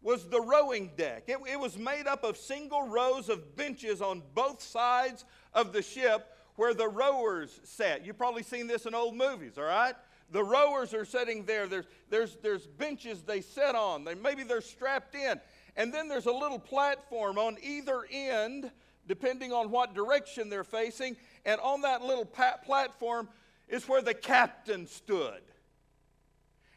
was 0.01 0.25
the 0.25 0.41
rowing 0.41 0.91
deck. 0.97 1.23
It, 1.27 1.39
it, 1.49 1.59
was 1.59 1.77
made 1.77 2.07
up 2.07 2.23
of 2.23 2.37
single 2.37 2.87
rows 2.87 3.29
of 3.29 3.55
benches 3.55 4.01
on 4.01 4.21
both 4.35 4.61
sides 4.61 5.25
of 5.53 5.73
the 5.73 5.81
ship 5.81 6.33
where 6.55 6.73
the 6.73 6.87
rowers 6.87 7.59
sat. 7.63 8.05
You've 8.05 8.17
probably 8.17 8.43
seen 8.43 8.67
this 8.67 8.85
in 8.85 8.93
old 8.93 9.15
movies, 9.15 9.57
all 9.57 9.63
right? 9.63 9.95
The 10.31 10.43
rowers 10.43 10.93
are 10.93 11.05
sitting 11.05 11.45
there. 11.45 11.67
There's, 11.67 11.85
there's, 12.09 12.37
there's 12.41 12.67
benches 12.67 13.21
they 13.21 13.41
sit 13.41 13.75
on. 13.75 14.03
They, 14.03 14.13
maybe 14.13 14.43
they're 14.43 14.61
strapped 14.61 15.15
in. 15.15 15.39
And 15.77 15.93
then 15.93 16.09
there's 16.09 16.25
a 16.25 16.31
little 16.33 16.59
platform 16.59 17.37
on 17.37 17.55
either 17.61 18.05
end 18.11 18.71
depending 19.07 19.53
on 19.53 19.71
what 19.71 19.93
direction 19.93 20.49
they're 20.49 20.65
facing. 20.65 21.15
And 21.45 21.61
on 21.61 21.81
that 21.81 22.01
little 22.01 22.25
platform 22.25 23.29
is 23.69 23.87
where 23.87 24.01
the 24.01 24.13
captain 24.13 24.87
stood. 24.87 25.41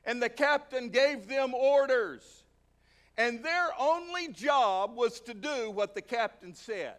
And 0.05 0.23
the 0.23 0.29
captain 0.29 0.91
gave 0.91 1.27
them 1.27 1.55
orders. 1.55 2.45
And 3.17 3.43
their 3.43 3.69
only 3.79 4.29
job 4.29 4.95
was 4.95 5.21
to 5.23 5.35
do 5.35 5.71
what 5.71 5.95
the 5.95 6.03
captain 6.03 6.55
said. 6.55 6.97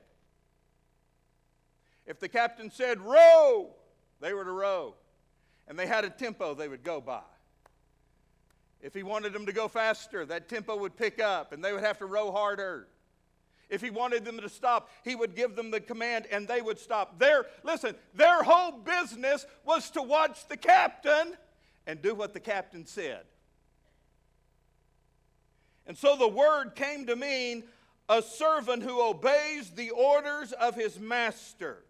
If 2.05 2.19
the 2.19 2.29
captain 2.29 2.69
said, 2.71 2.99
row, 2.99 3.69
they 4.19 4.33
were 4.33 4.43
to 4.43 4.51
row. 4.51 4.95
And 5.67 5.79
they 5.79 5.87
had 5.87 6.03
a 6.03 6.09
tempo 6.09 6.53
they 6.53 6.67
would 6.67 6.83
go 6.83 6.99
by. 6.99 7.21
If 8.81 8.93
he 8.93 9.03
wanted 9.03 9.33
them 9.33 9.45
to 9.45 9.53
go 9.53 9.67
faster, 9.67 10.25
that 10.25 10.49
tempo 10.49 10.75
would 10.75 10.95
pick 10.95 11.21
up 11.21 11.53
and 11.53 11.63
they 11.63 11.71
would 11.71 11.83
have 11.83 11.99
to 11.99 12.05
row 12.05 12.31
harder. 12.31 12.87
If 13.69 13.81
he 13.81 13.89
wanted 13.89 14.25
them 14.25 14.39
to 14.41 14.49
stop, 14.49 14.89
he 15.03 15.15
would 15.15 15.35
give 15.35 15.55
them 15.55 15.71
the 15.71 15.79
command 15.79 16.25
and 16.31 16.47
they 16.47 16.61
would 16.61 16.79
stop. 16.79 17.19
Their, 17.19 17.45
listen, 17.63 17.95
their 18.13 18.43
whole 18.43 18.71
business 18.71 19.45
was 19.63 19.89
to 19.91 20.01
watch 20.01 20.47
the 20.47 20.57
captain 20.57 21.33
and 21.87 22.01
do 22.01 22.13
what 22.13 22.33
the 22.33 22.39
captain 22.39 22.85
said. 22.85 23.21
And 25.87 25.97
so 25.97 26.15
the 26.15 26.27
word 26.27 26.75
came 26.75 27.05
to 27.05 27.15
mean 27.15 27.63
a 28.09 28.21
servant 28.21 28.83
who 28.83 29.01
obeys 29.01 29.69
the 29.69 29.91
orders 29.91 30.51
of 30.51 30.75
his 30.75 30.99
master. 30.99 31.83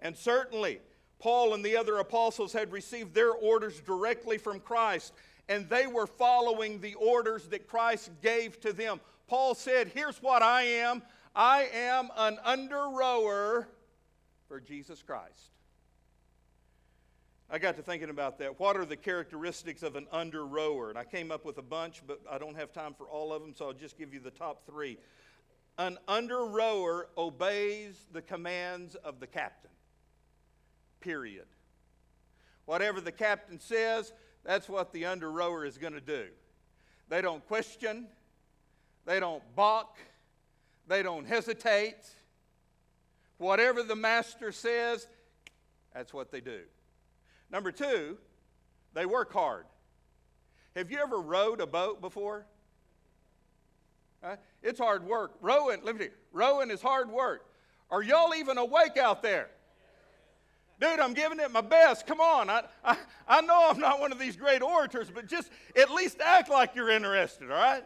And 0.00 0.16
certainly, 0.16 0.80
Paul 1.20 1.54
and 1.54 1.64
the 1.64 1.76
other 1.76 1.98
apostles 1.98 2.52
had 2.52 2.72
received 2.72 3.14
their 3.14 3.30
orders 3.30 3.80
directly 3.80 4.38
from 4.38 4.58
Christ, 4.58 5.12
and 5.48 5.68
they 5.68 5.86
were 5.86 6.06
following 6.06 6.80
the 6.80 6.94
orders 6.94 7.48
that 7.48 7.66
Christ 7.66 8.10
gave 8.22 8.60
to 8.60 8.72
them. 8.72 9.00
Paul 9.26 9.54
said, 9.54 9.88
Here's 9.94 10.22
what 10.22 10.42
I 10.42 10.62
am 10.62 11.02
I 11.34 11.68
am 11.72 12.10
an 12.16 12.38
under 12.44 12.88
rower 12.88 13.68
for 14.48 14.60
Jesus 14.60 15.02
Christ. 15.02 15.50
I 17.50 17.58
got 17.58 17.76
to 17.76 17.82
thinking 17.82 18.08
about 18.08 18.38
that. 18.38 18.58
What 18.58 18.76
are 18.76 18.86
the 18.86 18.96
characteristics 18.96 19.82
of 19.82 19.94
an 19.96 20.06
under 20.10 20.46
rower? 20.46 20.88
And 20.88 20.98
I 20.98 21.04
came 21.04 21.30
up 21.30 21.44
with 21.44 21.58
a 21.58 21.62
bunch, 21.62 22.02
but 22.06 22.20
I 22.30 22.38
don't 22.38 22.54
have 22.56 22.72
time 22.72 22.94
for 22.94 23.04
all 23.04 23.32
of 23.32 23.42
them, 23.42 23.52
so 23.54 23.66
I'll 23.66 23.72
just 23.74 23.98
give 23.98 24.14
you 24.14 24.20
the 24.20 24.30
top 24.30 24.64
three. 24.66 24.96
An 25.78 25.98
under 26.08 26.46
rower 26.46 27.08
obeys 27.16 28.06
the 28.12 28.22
commands 28.22 28.94
of 28.94 29.20
the 29.20 29.26
captain 29.26 29.70
period. 31.02 31.46
Whatever 32.64 33.00
the 33.00 33.12
captain 33.12 33.60
says, 33.60 34.12
that's 34.44 34.68
what 34.68 34.92
the 34.92 35.06
under 35.06 35.30
rower 35.30 35.64
is 35.64 35.78
going 35.78 35.92
to 35.92 36.00
do. 36.00 36.26
They 37.08 37.22
don't 37.22 37.46
question, 37.46 38.06
they 39.04 39.20
don't 39.20 39.42
balk, 39.54 39.98
they 40.86 41.02
don't 41.02 41.26
hesitate. 41.26 41.96
Whatever 43.38 43.82
the 43.82 43.96
master 43.96 44.52
says, 44.52 45.08
that's 45.92 46.14
what 46.14 46.30
they 46.30 46.40
do. 46.40 46.60
Number 47.50 47.72
two, 47.72 48.16
they 48.94 49.04
work 49.04 49.32
hard. 49.32 49.64
Have 50.76 50.90
you 50.90 50.98
ever 50.98 51.18
rowed 51.18 51.60
a 51.60 51.66
boat 51.66 52.00
before? 52.00 52.46
Uh, 54.22 54.36
it's 54.62 54.78
hard 54.78 55.04
work. 55.04 55.32
Rowing, 55.40 55.80
let 55.82 55.94
me 55.94 55.98
tell 55.98 56.08
you, 56.08 56.12
rowing 56.32 56.70
is 56.70 56.80
hard 56.80 57.10
work. 57.10 57.44
Are 57.90 58.02
y'all 58.02 58.34
even 58.34 58.56
awake 58.56 58.96
out 58.96 59.22
there? 59.22 59.50
Dude, 60.82 60.98
I'm 60.98 61.14
giving 61.14 61.38
it 61.38 61.48
my 61.52 61.60
best. 61.60 62.08
Come 62.08 62.20
on. 62.20 62.50
I, 62.50 62.64
I, 62.84 62.96
I 63.28 63.40
know 63.40 63.68
I'm 63.70 63.78
not 63.78 64.00
one 64.00 64.10
of 64.10 64.18
these 64.18 64.34
great 64.34 64.62
orators, 64.62 65.12
but 65.14 65.28
just 65.28 65.48
at 65.76 65.92
least 65.92 66.20
act 66.20 66.50
like 66.50 66.74
you're 66.74 66.90
interested, 66.90 67.52
all 67.52 67.56
right? 67.56 67.84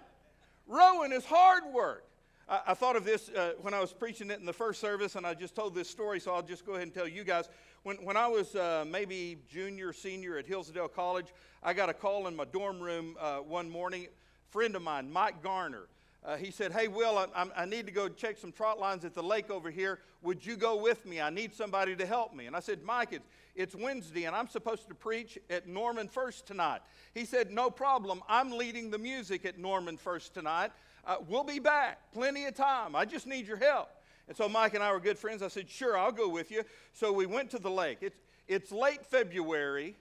Rowing 0.67 1.13
is 1.13 1.27
hard 1.27 1.65
work. 1.75 2.07
I, 2.49 2.61
I 2.69 2.75
thought 2.75 2.97
of 2.97 3.05
this 3.05 3.29
uh, 3.29 3.53
when 3.61 3.75
I 3.75 3.81
was 3.81 3.93
preaching 3.93 4.31
it 4.31 4.41
in 4.41 4.47
the 4.47 4.53
first 4.55 4.81
service, 4.81 5.15
and 5.15 5.27
I 5.27 5.35
just 5.35 5.55
told 5.55 5.75
this 5.75 5.91
story, 5.91 6.19
so 6.21 6.33
I'll 6.33 6.41
just 6.41 6.65
go 6.65 6.73
ahead 6.73 6.85
and 6.85 6.95
tell 6.95 7.07
you 7.07 7.23
guys. 7.23 7.51
When, 7.83 7.97
when 7.99 8.17
I 8.17 8.29
was 8.29 8.55
uh, 8.57 8.87
maybe 8.89 9.37
junior, 9.47 9.93
senior 9.93 10.39
at 10.39 10.47
Hillsdale 10.47 10.89
College, 10.89 11.35
I 11.63 11.75
got 11.75 11.91
a 11.91 11.95
call 11.95 12.29
in 12.29 12.35
my 12.35 12.47
dorm 12.47 12.81
room 12.81 13.17
uh, 13.21 13.41
one 13.41 13.69
morning. 13.69 14.07
A 14.07 14.53
friend 14.53 14.75
of 14.75 14.81
mine, 14.81 15.13
Mike 15.13 15.43
Garner, 15.43 15.89
uh, 16.27 16.37
he 16.37 16.51
said, 16.51 16.73
Hey, 16.73 16.89
Will, 16.89 17.17
I, 17.17 17.47
I, 17.57 17.65
need 17.67 17.87
to 17.87 17.93
go 17.93 18.09
check 18.09 18.37
some 18.37 18.51
trot 18.51 18.81
lines 18.81 19.05
at 19.05 19.15
the 19.15 19.23
lake 19.23 19.49
over 19.49 19.71
here. 19.71 20.01
Would 20.23 20.45
you 20.45 20.57
go 20.57 20.77
with 20.77 21.07
me? 21.07 21.21
I 21.21 21.31
need 21.31 21.55
somebody 21.55 21.95
to 21.95 22.05
help 22.05 22.35
me. 22.35 22.47
And 22.47 22.57
I 22.57 22.61
said, 22.61 22.83
Mike, 22.83 23.13
it's, 23.13 23.29
it's 23.55 23.77
Wednesday 23.77 24.25
and 24.25 24.35
I'm 24.35 24.49
supposed 24.49 24.89
to 24.89 24.95
preach 24.95 25.39
at 25.49 25.69
Norman 25.69 26.09
First 26.09 26.45
tonight. 26.45 26.81
He 27.15 27.25
said, 27.25 27.53
No 27.53 27.71
problem. 27.71 28.23
I'm 28.29 28.51
leading 28.51 28.91
the 28.91 28.99
music 28.99 29.47
at 29.47 29.57
Norman 29.57 29.97
First 29.97 30.35
tonight. 30.35 30.73
Uh, 31.07 31.19
we'll 31.29 31.45
be 31.45 31.61
back. 31.61 32.13
Plenty 32.13 32.47
of 32.47 32.57
time. 32.57 32.97
I 32.97 33.05
just 33.05 33.29
need 33.29 33.47
your 33.47 33.59
help. 33.59 33.89
And 34.27 34.37
so 34.37 34.49
Mike 34.49 34.75
and 34.75 34.83
I 34.83 34.91
were 34.91 34.99
good 34.99 35.19
friends. 35.19 35.43
I 35.43 35.49
said, 35.49 35.71
Sure, 35.71 35.97
I'll 35.97 36.11
go 36.11 36.29
with 36.29 36.51
you. 36.51 36.65
So 36.93 37.13
we 37.13 37.27
went 37.27 37.51
to 37.53 37.61
the 37.61 37.71
lake. 37.71 37.99
It's, 38.01 38.19
it's 38.49 38.73
late 38.73 39.07
February, 39.07 39.95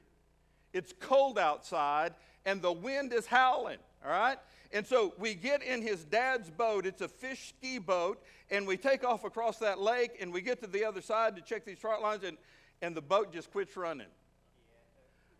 it's 0.73 0.91
cold 0.99 1.37
outside, 1.37 2.15
and 2.45 2.63
the 2.63 2.71
wind 2.71 3.13
is 3.13 3.27
howling, 3.27 3.77
all 4.03 4.11
right? 4.11 4.37
And 4.71 4.85
so 4.85 5.13
we 5.17 5.35
get 5.35 5.61
in 5.63 5.81
his 5.81 6.03
dad's 6.03 6.49
boat. 6.49 6.85
It's 6.85 7.01
a 7.01 7.07
fish 7.07 7.49
ski 7.49 7.79
boat. 7.79 8.21
And 8.51 8.67
we 8.67 8.77
take 8.77 9.03
off 9.03 9.23
across 9.23 9.57
that 9.59 9.79
lake 9.79 10.17
and 10.19 10.31
we 10.31 10.41
get 10.41 10.61
to 10.61 10.67
the 10.67 10.85
other 10.85 11.01
side 11.01 11.35
to 11.35 11.41
check 11.41 11.65
these 11.65 11.79
trot 11.79 12.01
lines. 12.01 12.23
And, 12.23 12.37
and 12.81 12.95
the 12.95 13.01
boat 13.01 13.33
just 13.33 13.51
quits 13.51 13.75
running. 13.77 14.07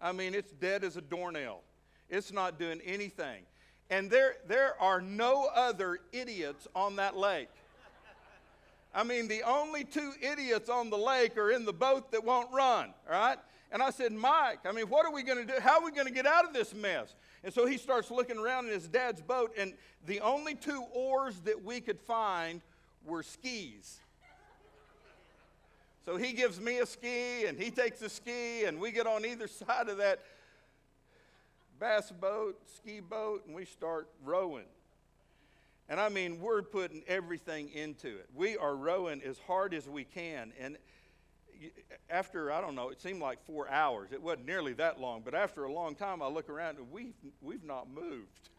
I 0.01 0.11
mean, 0.11 0.33
it's 0.33 0.51
dead 0.51 0.83
as 0.83 0.97
a 0.97 1.01
doornail. 1.01 1.61
It's 2.09 2.31
not 2.31 2.59
doing 2.59 2.81
anything. 2.85 3.43
And 3.89 4.09
there, 4.09 4.35
there 4.47 4.79
are 4.81 5.01
no 5.01 5.47
other 5.53 5.99
idiots 6.11 6.67
on 6.75 6.95
that 6.97 7.15
lake. 7.15 7.49
I 8.93 9.03
mean, 9.03 9.27
the 9.27 9.43
only 9.43 9.83
two 9.83 10.13
idiots 10.21 10.69
on 10.69 10.89
the 10.89 10.97
lake 10.97 11.37
are 11.37 11.51
in 11.51 11.65
the 11.65 11.73
boat 11.73 12.11
that 12.11 12.23
won't 12.23 12.51
run, 12.53 12.93
all 13.07 13.13
right? 13.13 13.37
And 13.75 13.83
I 13.83 13.89
said, 13.89 14.13
Mike, 14.13 14.59
I 14.65 14.71
mean, 14.71 14.85
what 14.85 15.05
are 15.05 15.11
we 15.11 15.21
going 15.21 15.45
to 15.45 15.53
do? 15.53 15.59
How 15.59 15.79
are 15.79 15.83
we 15.83 15.91
going 15.91 16.07
to 16.07 16.13
get 16.13 16.25
out 16.25 16.45
of 16.45 16.53
this 16.53 16.73
mess? 16.73 17.13
And 17.43 17.53
so 17.53 17.65
he 17.65 17.77
starts 17.77 18.09
looking 18.09 18.37
around 18.37 18.67
in 18.67 18.71
his 18.71 18.87
dad's 18.87 19.21
boat, 19.21 19.51
and 19.57 19.73
the 20.05 20.21
only 20.21 20.55
two 20.55 20.85
oars 20.93 21.41
that 21.41 21.61
we 21.61 21.81
could 21.81 21.99
find 21.99 22.61
were 23.05 23.21
skis. 23.21 23.99
So 26.05 26.15
he 26.15 26.31
gives 26.31 26.57
me 26.61 26.77
a 26.77 26.85
ski, 26.85 27.47
and 27.47 27.59
he 27.59 27.69
takes 27.69 28.01
a 28.01 28.07
ski, 28.07 28.63
and 28.63 28.79
we 28.79 28.91
get 28.91 29.07
on 29.07 29.25
either 29.25 29.49
side 29.49 29.89
of 29.89 29.97
that 29.97 30.21
bass 31.77 32.13
boat, 32.13 32.57
ski 32.77 33.01
boat, 33.01 33.43
and 33.45 33.53
we 33.53 33.65
start 33.65 34.07
rowing. 34.23 34.67
And 35.89 35.99
I 35.99 36.07
mean, 36.07 36.39
we're 36.39 36.61
putting 36.61 37.03
everything 37.09 37.69
into 37.73 38.07
it. 38.07 38.29
We 38.33 38.55
are 38.55 38.73
rowing 38.73 39.21
as 39.21 39.37
hard 39.39 39.73
as 39.73 39.89
we 39.89 40.05
can. 40.05 40.53
And 40.61 40.77
after, 42.09 42.51
I 42.51 42.61
don't 42.61 42.75
know, 42.75 42.89
it 42.89 43.01
seemed 43.01 43.21
like 43.21 43.43
four 43.45 43.69
hours. 43.69 44.11
It 44.11 44.21
wasn't 44.21 44.45
nearly 44.45 44.73
that 44.73 44.99
long, 44.99 45.21
but 45.23 45.33
after 45.33 45.65
a 45.65 45.71
long 45.71 45.95
time, 45.95 46.21
I 46.21 46.27
look 46.27 46.49
around 46.49 46.77
and 46.77 46.91
we've, 46.91 47.15
we've 47.41 47.63
not 47.63 47.89
moved. 47.89 48.49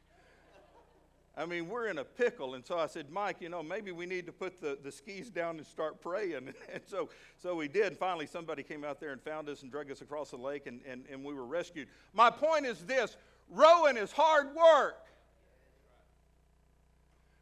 I 1.39 1.45
mean, 1.45 1.69
we're 1.69 1.89
in 1.89 1.99
a 1.99 2.05
pickle. 2.05 2.55
And 2.55 2.65
so 2.65 2.79
I 2.79 2.87
said, 2.87 3.11
Mike, 3.11 3.37
you 3.41 3.51
know, 3.51 3.63
maybe 3.63 3.93
we 3.93 4.07
need 4.07 4.25
to 4.25 4.33
put 4.33 4.59
the, 4.59 4.79
the 4.83 4.91
skis 4.91 5.29
down 5.29 5.59
and 5.59 5.67
start 5.67 6.01
praying. 6.01 6.55
And 6.73 6.83
so, 6.87 7.11
so 7.37 7.55
we 7.55 7.69
did. 7.69 7.87
And 7.87 7.99
finally, 7.99 8.27
somebody 8.27 8.63
came 8.63 8.85
out 8.85 9.01
there 9.01 9.11
and 9.11 9.21
found 9.21 9.49
us 9.49 9.63
and 9.63 9.71
dragged 9.71 9.91
us 9.91 10.01
across 10.01 10.31
the 10.31 10.37
lake, 10.37 10.67
and, 10.67 10.81
and, 10.87 11.05
and 11.11 11.23
we 11.23 11.35
were 11.35 11.45
rescued. 11.45 11.89
My 12.13 12.31
point 12.31 12.67
is 12.67 12.81
this 12.81 13.17
rowing 13.51 13.97
is 13.97 14.13
hard 14.13 14.49
work. 14.55 15.06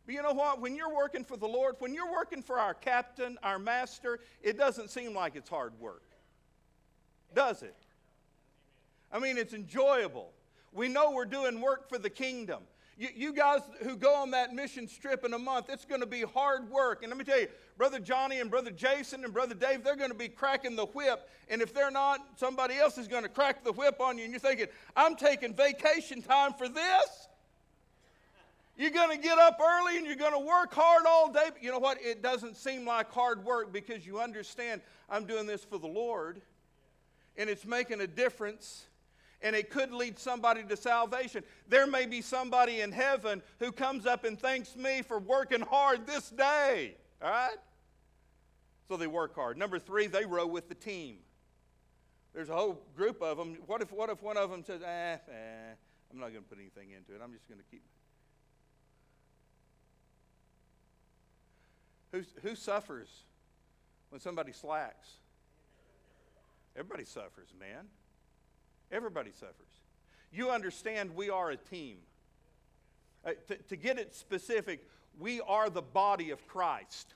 But 0.06 0.14
you 0.14 0.22
know 0.22 0.32
what? 0.32 0.60
When 0.60 0.76
you're 0.76 0.94
working 0.94 1.24
for 1.24 1.36
the 1.36 1.46
Lord, 1.46 1.76
when 1.78 1.94
you're 1.94 2.12
working 2.12 2.42
for 2.42 2.58
our 2.58 2.74
captain, 2.74 3.38
our 3.42 3.58
master, 3.58 4.20
it 4.42 4.58
doesn't 4.58 4.90
seem 4.90 5.14
like 5.14 5.34
it's 5.34 5.48
hard 5.48 5.72
work. 5.80 6.02
Does 7.34 7.62
it? 7.62 7.76
I 9.10 9.18
mean, 9.18 9.38
it's 9.38 9.54
enjoyable. 9.54 10.30
We 10.72 10.88
know 10.88 11.12
we're 11.12 11.24
doing 11.24 11.60
work 11.60 11.88
for 11.88 11.98
the 11.98 12.10
kingdom. 12.10 12.62
You, 12.96 13.08
you, 13.14 13.32
guys 13.32 13.60
who 13.82 13.96
go 13.96 14.14
on 14.14 14.30
that 14.32 14.54
mission 14.54 14.86
trip 14.86 15.24
in 15.24 15.32
a 15.32 15.38
month, 15.38 15.66
it's 15.68 15.84
going 15.84 16.00
to 16.00 16.06
be 16.06 16.22
hard 16.22 16.70
work. 16.70 17.02
And 17.02 17.10
let 17.10 17.18
me 17.18 17.24
tell 17.24 17.40
you, 17.40 17.48
Brother 17.76 17.98
Johnny 17.98 18.38
and 18.38 18.48
Brother 18.50 18.70
Jason 18.70 19.24
and 19.24 19.32
Brother 19.32 19.54
Dave, 19.54 19.82
they're 19.82 19.96
going 19.96 20.12
to 20.12 20.16
be 20.16 20.28
cracking 20.28 20.76
the 20.76 20.86
whip. 20.86 21.28
And 21.48 21.60
if 21.60 21.74
they're 21.74 21.90
not, 21.90 22.20
somebody 22.36 22.76
else 22.76 22.96
is 22.96 23.08
going 23.08 23.24
to 23.24 23.28
crack 23.28 23.64
the 23.64 23.72
whip 23.72 24.00
on 24.00 24.16
you. 24.16 24.24
And 24.24 24.32
you're 24.32 24.38
thinking, 24.38 24.66
I'm 24.94 25.16
taking 25.16 25.54
vacation 25.54 26.22
time 26.22 26.52
for 26.52 26.68
this? 26.68 27.23
You're 28.76 28.90
going 28.90 29.16
to 29.16 29.22
get 29.22 29.38
up 29.38 29.60
early 29.60 29.98
and 29.98 30.06
you're 30.06 30.16
going 30.16 30.32
to 30.32 30.38
work 30.38 30.74
hard 30.74 31.04
all 31.06 31.32
day. 31.32 31.50
But 31.52 31.62
you 31.62 31.70
know 31.70 31.78
what? 31.78 31.98
It 32.02 32.22
doesn't 32.22 32.56
seem 32.56 32.84
like 32.84 33.10
hard 33.12 33.44
work 33.44 33.72
because 33.72 34.06
you 34.06 34.20
understand 34.20 34.80
I'm 35.08 35.26
doing 35.26 35.46
this 35.46 35.64
for 35.64 35.78
the 35.78 35.86
Lord 35.86 36.40
and 37.36 37.48
it's 37.48 37.64
making 37.64 38.00
a 38.00 38.06
difference 38.06 38.86
and 39.42 39.54
it 39.54 39.70
could 39.70 39.92
lead 39.92 40.18
somebody 40.18 40.64
to 40.64 40.76
salvation. 40.76 41.44
There 41.68 41.86
may 41.86 42.06
be 42.06 42.20
somebody 42.20 42.80
in 42.80 42.90
heaven 42.90 43.42
who 43.60 43.70
comes 43.70 44.06
up 44.06 44.24
and 44.24 44.38
thanks 44.38 44.74
me 44.74 45.02
for 45.02 45.18
working 45.20 45.60
hard 45.60 46.06
this 46.06 46.30
day. 46.30 46.96
All 47.22 47.30
right? 47.30 47.56
So 48.88 48.96
they 48.96 49.06
work 49.06 49.34
hard. 49.34 49.56
Number 49.56 49.78
three, 49.78 50.08
they 50.08 50.24
row 50.24 50.46
with 50.46 50.68
the 50.68 50.74
team. 50.74 51.18
There's 52.34 52.48
a 52.48 52.54
whole 52.54 52.82
group 52.96 53.22
of 53.22 53.36
them. 53.36 53.58
What 53.66 53.82
if, 53.82 53.92
what 53.92 54.10
if 54.10 54.20
one 54.20 54.36
of 54.36 54.50
them 54.50 54.64
says, 54.64 54.82
eh, 54.82 54.86
eh 54.86 55.74
I'm 56.12 56.18
not 56.18 56.32
going 56.32 56.42
to 56.42 56.48
put 56.48 56.58
anything 56.58 56.90
into 56.90 57.14
it. 57.14 57.20
I'm 57.22 57.32
just 57.32 57.48
going 57.48 57.60
to 57.60 57.66
keep 57.70 57.82
Who, 62.42 62.54
suffers 62.54 63.08
when 64.10 64.20
somebody 64.20 64.52
slacks. 64.52 65.08
Everybody 66.76 67.04
suffers, 67.04 67.48
man. 67.58 67.86
Everybody 68.92 69.32
suffers. 69.32 69.54
You 70.32 70.50
understand 70.50 71.14
we 71.14 71.30
are 71.30 71.50
a 71.50 71.56
team. 71.56 71.98
Uh, 73.24 73.30
to, 73.48 73.56
to 73.56 73.76
get 73.76 73.98
it 73.98 74.14
specific, 74.14 74.88
we 75.18 75.40
are 75.40 75.70
the 75.70 75.82
body 75.82 76.30
of 76.30 76.46
Christ. 76.46 77.14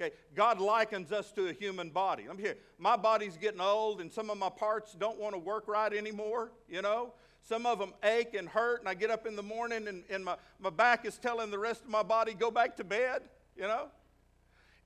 Okay, 0.00 0.14
God 0.34 0.60
likens 0.60 1.12
us 1.12 1.30
to 1.32 1.48
a 1.48 1.52
human 1.52 1.90
body. 1.90 2.24
Let 2.26 2.36
me 2.36 2.42
hear. 2.42 2.56
My 2.78 2.96
body's 2.96 3.36
getting 3.36 3.60
old, 3.60 4.00
and 4.00 4.10
some 4.10 4.30
of 4.30 4.38
my 4.38 4.48
parts 4.48 4.94
don't 4.98 5.18
want 5.18 5.34
to 5.34 5.38
work 5.38 5.68
right 5.68 5.92
anymore. 5.92 6.52
You 6.68 6.80
know, 6.82 7.12
some 7.42 7.66
of 7.66 7.78
them 7.78 7.92
ache 8.02 8.34
and 8.34 8.48
hurt, 8.48 8.80
and 8.80 8.88
I 8.88 8.94
get 8.94 9.10
up 9.10 9.26
in 9.26 9.36
the 9.36 9.42
morning, 9.42 9.88
and, 9.88 10.02
and 10.08 10.24
my, 10.24 10.36
my 10.58 10.70
back 10.70 11.04
is 11.04 11.18
telling 11.18 11.50
the 11.50 11.58
rest 11.58 11.84
of 11.84 11.90
my 11.90 12.02
body, 12.02 12.32
go 12.32 12.50
back 12.50 12.76
to 12.78 12.84
bed. 12.84 13.22
You 13.56 13.64
know, 13.64 13.88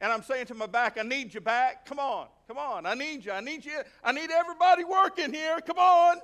and 0.00 0.12
I'm 0.12 0.22
saying 0.22 0.46
to 0.46 0.54
my 0.54 0.66
back, 0.66 0.98
I 0.98 1.02
need 1.02 1.32
you 1.32 1.40
back. 1.40 1.86
Come 1.86 1.98
on, 1.98 2.26
come 2.48 2.58
on. 2.58 2.86
I 2.86 2.94
need 2.94 3.24
you. 3.24 3.32
I 3.32 3.40
need 3.40 3.64
you. 3.64 3.80
I 4.02 4.12
need 4.12 4.30
everybody 4.30 4.84
working 4.84 5.32
here. 5.32 5.58
Come 5.60 5.78
on. 5.78 6.18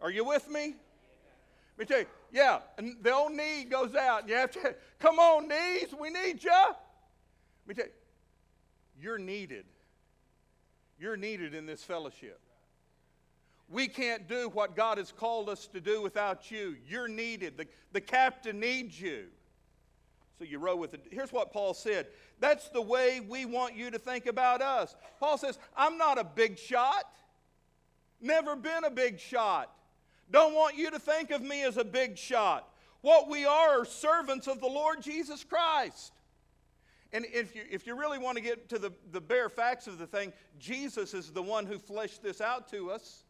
Are 0.00 0.10
you 0.10 0.24
with 0.24 0.48
me? 0.50 0.74
Let 1.78 1.78
me 1.78 1.84
tell 1.86 2.00
you, 2.00 2.06
yeah, 2.32 2.58
and 2.76 2.96
the 3.02 3.12
old 3.14 3.32
knee 3.32 3.64
goes 3.64 3.94
out. 3.94 4.28
You 4.28 4.34
have 4.34 4.50
to, 4.52 4.74
come 4.98 5.18
on, 5.18 5.48
knees, 5.48 5.94
we 5.98 6.10
need 6.10 6.42
you. 6.42 6.50
Let 6.50 7.66
me 7.66 7.74
tell 7.74 7.86
you, 7.86 7.92
you're 9.00 9.18
needed. 9.18 9.64
You're 10.98 11.16
needed 11.16 11.54
in 11.54 11.66
this 11.66 11.82
fellowship. 11.82 12.40
We 13.68 13.88
can't 13.88 14.28
do 14.28 14.50
what 14.50 14.76
God 14.76 14.98
has 14.98 15.10
called 15.10 15.48
us 15.48 15.66
to 15.68 15.80
do 15.80 16.02
without 16.02 16.50
you. 16.50 16.76
You're 16.86 17.08
needed. 17.08 17.56
The, 17.56 17.66
the 17.92 18.00
captain 18.00 18.60
needs 18.60 19.00
you. 19.00 19.24
So 20.38 20.44
you 20.44 20.58
row 20.58 20.76
with 20.76 20.94
it. 20.94 21.06
Here's 21.10 21.32
what 21.32 21.52
Paul 21.52 21.74
said. 21.74 22.06
That's 22.40 22.68
the 22.68 22.82
way 22.82 23.20
we 23.20 23.44
want 23.44 23.76
you 23.76 23.90
to 23.90 23.98
think 23.98 24.26
about 24.26 24.62
us. 24.62 24.96
Paul 25.20 25.38
says, 25.38 25.58
I'm 25.76 25.98
not 25.98 26.18
a 26.18 26.24
big 26.24 26.58
shot. 26.58 27.04
Never 28.20 28.56
been 28.56 28.84
a 28.84 28.90
big 28.90 29.20
shot. 29.20 29.70
Don't 30.30 30.54
want 30.54 30.76
you 30.76 30.90
to 30.90 30.98
think 30.98 31.30
of 31.30 31.42
me 31.42 31.62
as 31.64 31.76
a 31.76 31.84
big 31.84 32.16
shot. 32.16 32.68
What 33.02 33.28
we 33.28 33.44
are 33.44 33.80
are 33.80 33.84
servants 33.84 34.46
of 34.46 34.60
the 34.60 34.66
Lord 34.66 35.02
Jesus 35.02 35.44
Christ. 35.44 36.12
And 37.12 37.26
if 37.32 37.54
you, 37.54 37.62
if 37.70 37.86
you 37.86 37.94
really 37.94 38.18
want 38.18 38.38
to 38.38 38.42
get 38.42 38.68
to 38.70 38.78
the, 38.78 38.92
the 39.10 39.20
bare 39.20 39.50
facts 39.50 39.86
of 39.86 39.98
the 39.98 40.06
thing, 40.06 40.32
Jesus 40.58 41.12
is 41.12 41.30
the 41.30 41.42
one 41.42 41.66
who 41.66 41.78
fleshed 41.78 42.22
this 42.22 42.40
out 42.40 42.68
to 42.70 42.90
us. 42.90 43.24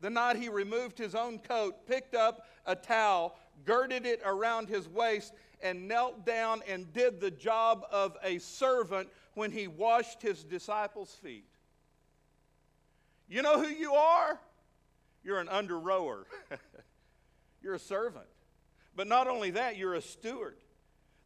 The 0.00 0.10
night 0.10 0.36
he 0.36 0.48
removed 0.48 0.98
his 0.98 1.14
own 1.14 1.38
coat, 1.38 1.86
picked 1.86 2.16
up 2.16 2.46
a 2.66 2.74
towel, 2.74 3.36
girded 3.64 4.04
it 4.04 4.20
around 4.24 4.68
his 4.68 4.88
waist, 4.88 5.32
and 5.62 5.88
knelt 5.88 6.26
down 6.26 6.62
and 6.68 6.92
did 6.92 7.20
the 7.20 7.30
job 7.30 7.84
of 7.90 8.16
a 8.22 8.38
servant 8.38 9.08
when 9.34 9.50
he 9.50 9.66
washed 9.68 10.22
his 10.22 10.44
disciples' 10.44 11.14
feet. 11.22 11.46
You 13.28 13.42
know 13.42 13.60
who 13.60 13.68
you 13.68 13.94
are? 13.94 14.38
You're 15.24 15.38
an 15.38 15.48
under 15.48 15.78
rower, 15.78 16.26
you're 17.62 17.74
a 17.74 17.78
servant. 17.78 18.26
But 18.94 19.06
not 19.06 19.26
only 19.26 19.52
that, 19.52 19.76
you're 19.76 19.94
a 19.94 20.02
steward. 20.02 20.56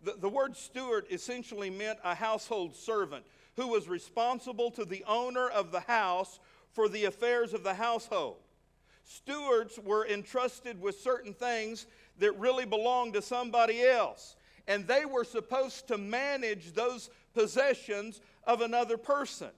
The, 0.02 0.12
the 0.12 0.28
word 0.28 0.56
steward 0.56 1.06
essentially 1.10 1.70
meant 1.70 1.98
a 2.04 2.14
household 2.14 2.76
servant 2.76 3.24
who 3.56 3.68
was 3.68 3.88
responsible 3.88 4.70
to 4.72 4.84
the 4.84 5.02
owner 5.08 5.48
of 5.48 5.72
the 5.72 5.80
house 5.80 6.38
for 6.72 6.88
the 6.88 7.06
affairs 7.06 7.54
of 7.54 7.64
the 7.64 7.74
household. 7.74 8.36
Stewards 9.02 9.78
were 9.82 10.06
entrusted 10.06 10.80
with 10.80 11.00
certain 11.00 11.32
things 11.32 11.86
that 12.18 12.38
really 12.38 12.64
belonged 12.64 13.14
to 13.14 13.22
somebody 13.22 13.82
else, 13.82 14.36
and 14.66 14.86
they 14.86 15.04
were 15.04 15.24
supposed 15.24 15.88
to 15.88 15.98
manage 15.98 16.72
those 16.72 17.10
possessions 17.34 18.20
of 18.44 18.60
another 18.60 18.96
person. 18.96 19.50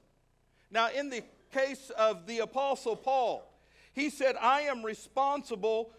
Now, 0.70 0.90
in 0.90 1.10
the 1.10 1.22
case 1.52 1.90
of 1.90 2.26
the 2.26 2.40
Apostle 2.40 2.96
Paul, 2.96 3.48
he 3.92 4.10
said, 4.10 4.36
I 4.40 4.62
am 4.62 4.84
responsible 4.84 5.90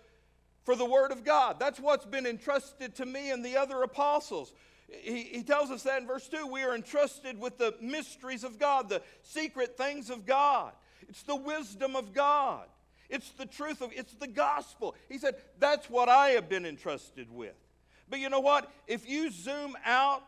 for 0.63 0.75
the 0.75 0.85
Word 0.85 1.11
of 1.11 1.23
God. 1.23 1.59
That's 1.59 1.79
what's 1.79 2.05
been 2.05 2.25
entrusted 2.25 2.95
to 2.95 3.05
me 3.05 3.31
and 3.31 3.43
the 3.43 3.57
other 3.57 3.81
apostles. 3.81 4.53
He, 4.87 5.23
he, 5.23 5.43
tells 5.43 5.69
us 5.71 5.83
that 5.83 6.01
in 6.01 6.07
verse 6.07 6.27
2 6.27 6.47
we 6.47 6.63
are 6.63 6.75
entrusted 6.75 7.39
with 7.39 7.57
the 7.57 7.75
mysteries 7.81 8.43
of 8.43 8.59
God, 8.59 8.89
the 8.89 9.01
secret 9.21 9.77
things 9.77 10.09
of 10.09 10.25
God. 10.25 10.73
It's 11.07 11.23
the 11.23 11.35
wisdom 11.35 11.95
of 11.95 12.13
God. 12.13 12.65
It's 13.09 13.31
the 13.31 13.45
truth 13.45 13.81
of 13.81 13.91
it's 13.93 14.13
the 14.13 14.27
gospel. 14.27 14.95
He 15.07 15.17
said, 15.17 15.35
That's 15.59 15.89
what 15.89 16.09
I 16.09 16.29
have 16.29 16.47
been 16.47 16.65
entrusted 16.65 17.31
with. 17.31 17.55
But 18.09 18.19
you 18.19 18.29
know 18.29 18.39
what? 18.39 18.71
If 18.87 19.07
you 19.07 19.31
zoom 19.31 19.75
out 19.85 20.23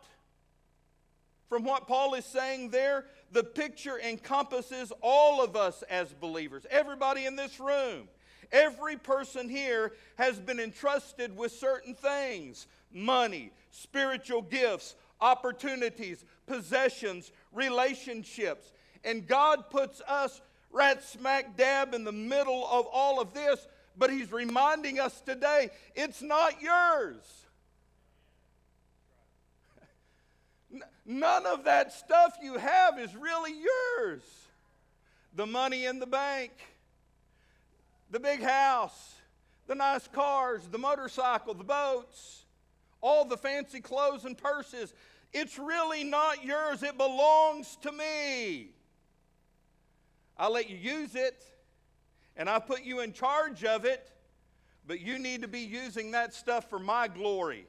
from 1.49 1.63
what 1.63 1.87
Paul 1.87 2.13
is 2.13 2.25
saying 2.25 2.69
there, 2.69 3.05
the 3.31 3.43
picture 3.43 3.99
encompasses 3.99 4.91
all 5.01 5.43
of 5.43 5.55
us 5.55 5.83
as 5.89 6.13
believers, 6.13 6.65
everybody 6.69 7.25
in 7.25 7.35
this 7.35 7.59
room. 7.59 8.07
Every 8.51 8.97
person 8.97 9.47
here 9.47 9.93
has 10.17 10.39
been 10.39 10.59
entrusted 10.59 11.35
with 11.35 11.51
certain 11.51 11.93
things 11.93 12.67
money, 12.93 13.51
spiritual 13.69 14.41
gifts, 14.41 14.95
opportunities, 15.21 16.25
possessions, 16.47 17.31
relationships. 17.53 18.71
And 19.03 19.27
God 19.27 19.69
puts 19.69 20.01
us 20.07 20.41
right 20.71 21.01
smack 21.03 21.57
dab 21.57 21.93
in 21.93 22.03
the 22.03 22.11
middle 22.11 22.67
of 22.67 22.85
all 22.91 23.19
of 23.19 23.33
this, 23.33 23.67
but 23.97 24.09
He's 24.09 24.31
reminding 24.31 24.99
us 24.99 25.21
today 25.21 25.69
it's 25.95 26.21
not 26.21 26.61
yours. 26.61 27.23
None 31.05 31.45
of 31.45 31.65
that 31.65 31.91
stuff 31.91 32.37
you 32.41 32.57
have 32.57 32.99
is 32.99 33.15
really 33.15 33.53
yours. 33.53 34.21
The 35.35 35.45
money 35.45 35.85
in 35.85 35.99
the 35.99 36.05
bank, 36.05 36.51
the 38.11 38.19
big 38.19 38.41
house, 38.41 39.15
the 39.67 39.75
nice 39.75 40.07
cars, 40.07 40.67
the 40.69 40.77
motorcycle, 40.77 41.53
the 41.53 41.63
boats, 41.63 42.45
all 43.01 43.25
the 43.25 43.37
fancy 43.37 43.81
clothes 43.81 44.25
and 44.25 44.37
purses. 44.37 44.93
It's 45.33 45.57
really 45.57 46.03
not 46.03 46.43
yours. 46.43 46.83
It 46.83 46.97
belongs 46.97 47.77
to 47.81 47.91
me. 47.91 48.69
I 50.41 50.47
let 50.47 50.71
you 50.71 50.75
use 50.75 51.13
it, 51.13 51.45
and 52.35 52.49
I 52.49 52.57
put 52.57 52.81
you 52.81 53.01
in 53.01 53.13
charge 53.13 53.63
of 53.63 53.85
it, 53.85 54.11
but 54.87 54.99
you 54.99 55.19
need 55.19 55.43
to 55.43 55.47
be 55.47 55.59
using 55.59 56.09
that 56.11 56.33
stuff 56.33 56.67
for 56.67 56.79
my 56.79 57.07
glory, 57.07 57.67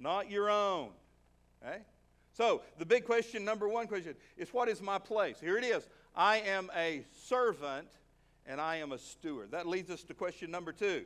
not 0.00 0.28
your 0.28 0.50
own. 0.50 0.90
Okay? 1.64 1.78
So, 2.32 2.62
the 2.78 2.84
big 2.84 3.04
question, 3.04 3.44
number 3.44 3.68
one 3.68 3.86
question, 3.86 4.16
is 4.36 4.52
what 4.52 4.68
is 4.68 4.82
my 4.82 4.98
place? 4.98 5.36
Here 5.40 5.56
it 5.56 5.62
is 5.62 5.86
I 6.12 6.38
am 6.38 6.72
a 6.76 7.04
servant 7.28 7.86
and 8.44 8.60
I 8.60 8.78
am 8.78 8.90
a 8.90 8.98
steward. 8.98 9.52
That 9.52 9.68
leads 9.68 9.90
us 9.90 10.02
to 10.04 10.14
question 10.14 10.50
number 10.50 10.72
two 10.72 11.04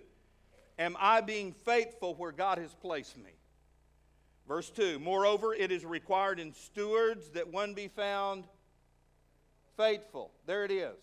Am 0.78 0.96
I 0.98 1.20
being 1.20 1.52
faithful 1.66 2.14
where 2.14 2.32
God 2.32 2.56
has 2.56 2.72
placed 2.80 3.18
me? 3.18 3.32
Verse 4.48 4.70
2 4.70 4.98
Moreover, 4.98 5.52
it 5.52 5.70
is 5.70 5.84
required 5.84 6.40
in 6.40 6.54
stewards 6.54 7.28
that 7.34 7.52
one 7.52 7.74
be 7.74 7.88
found 7.88 8.46
faithful. 9.76 10.30
There 10.46 10.64
it 10.64 10.70
is. 10.70 10.98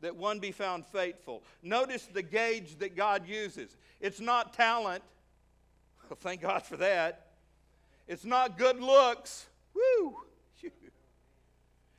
That 0.00 0.16
one 0.16 0.38
be 0.38 0.52
found 0.52 0.84
faithful. 0.86 1.42
Notice 1.62 2.06
the 2.06 2.22
gauge 2.22 2.78
that 2.78 2.96
God 2.96 3.26
uses. 3.26 3.76
It's 4.00 4.20
not 4.20 4.52
talent. 4.54 5.02
Well, 6.08 6.16
thank 6.20 6.42
God 6.42 6.62
for 6.62 6.76
that. 6.76 7.32
It's 8.06 8.24
not 8.24 8.56
good 8.56 8.80
looks. 8.80 9.46
Woo! 9.74 10.16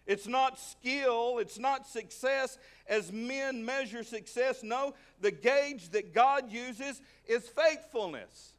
It's 0.05 0.25
not 0.25 0.57
skill. 0.57 1.39
It's 1.39 1.59
not 1.59 1.85
success 1.85 2.57
as 2.87 3.11
men 3.11 3.65
measure 3.65 4.05
success. 4.05 4.63
No, 4.63 4.93
the 5.19 5.31
gauge 5.31 5.89
that 5.89 6.13
God 6.13 6.49
uses 6.49 7.01
is 7.25 7.49
faithfulness. 7.49 8.53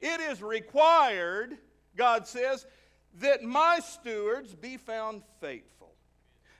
It 0.00 0.20
is 0.20 0.42
required, 0.42 1.58
God 1.94 2.26
says, 2.26 2.64
that 3.20 3.42
my 3.42 3.80
stewards 3.80 4.54
be 4.54 4.78
found 4.78 5.22
faithful. 5.40 5.81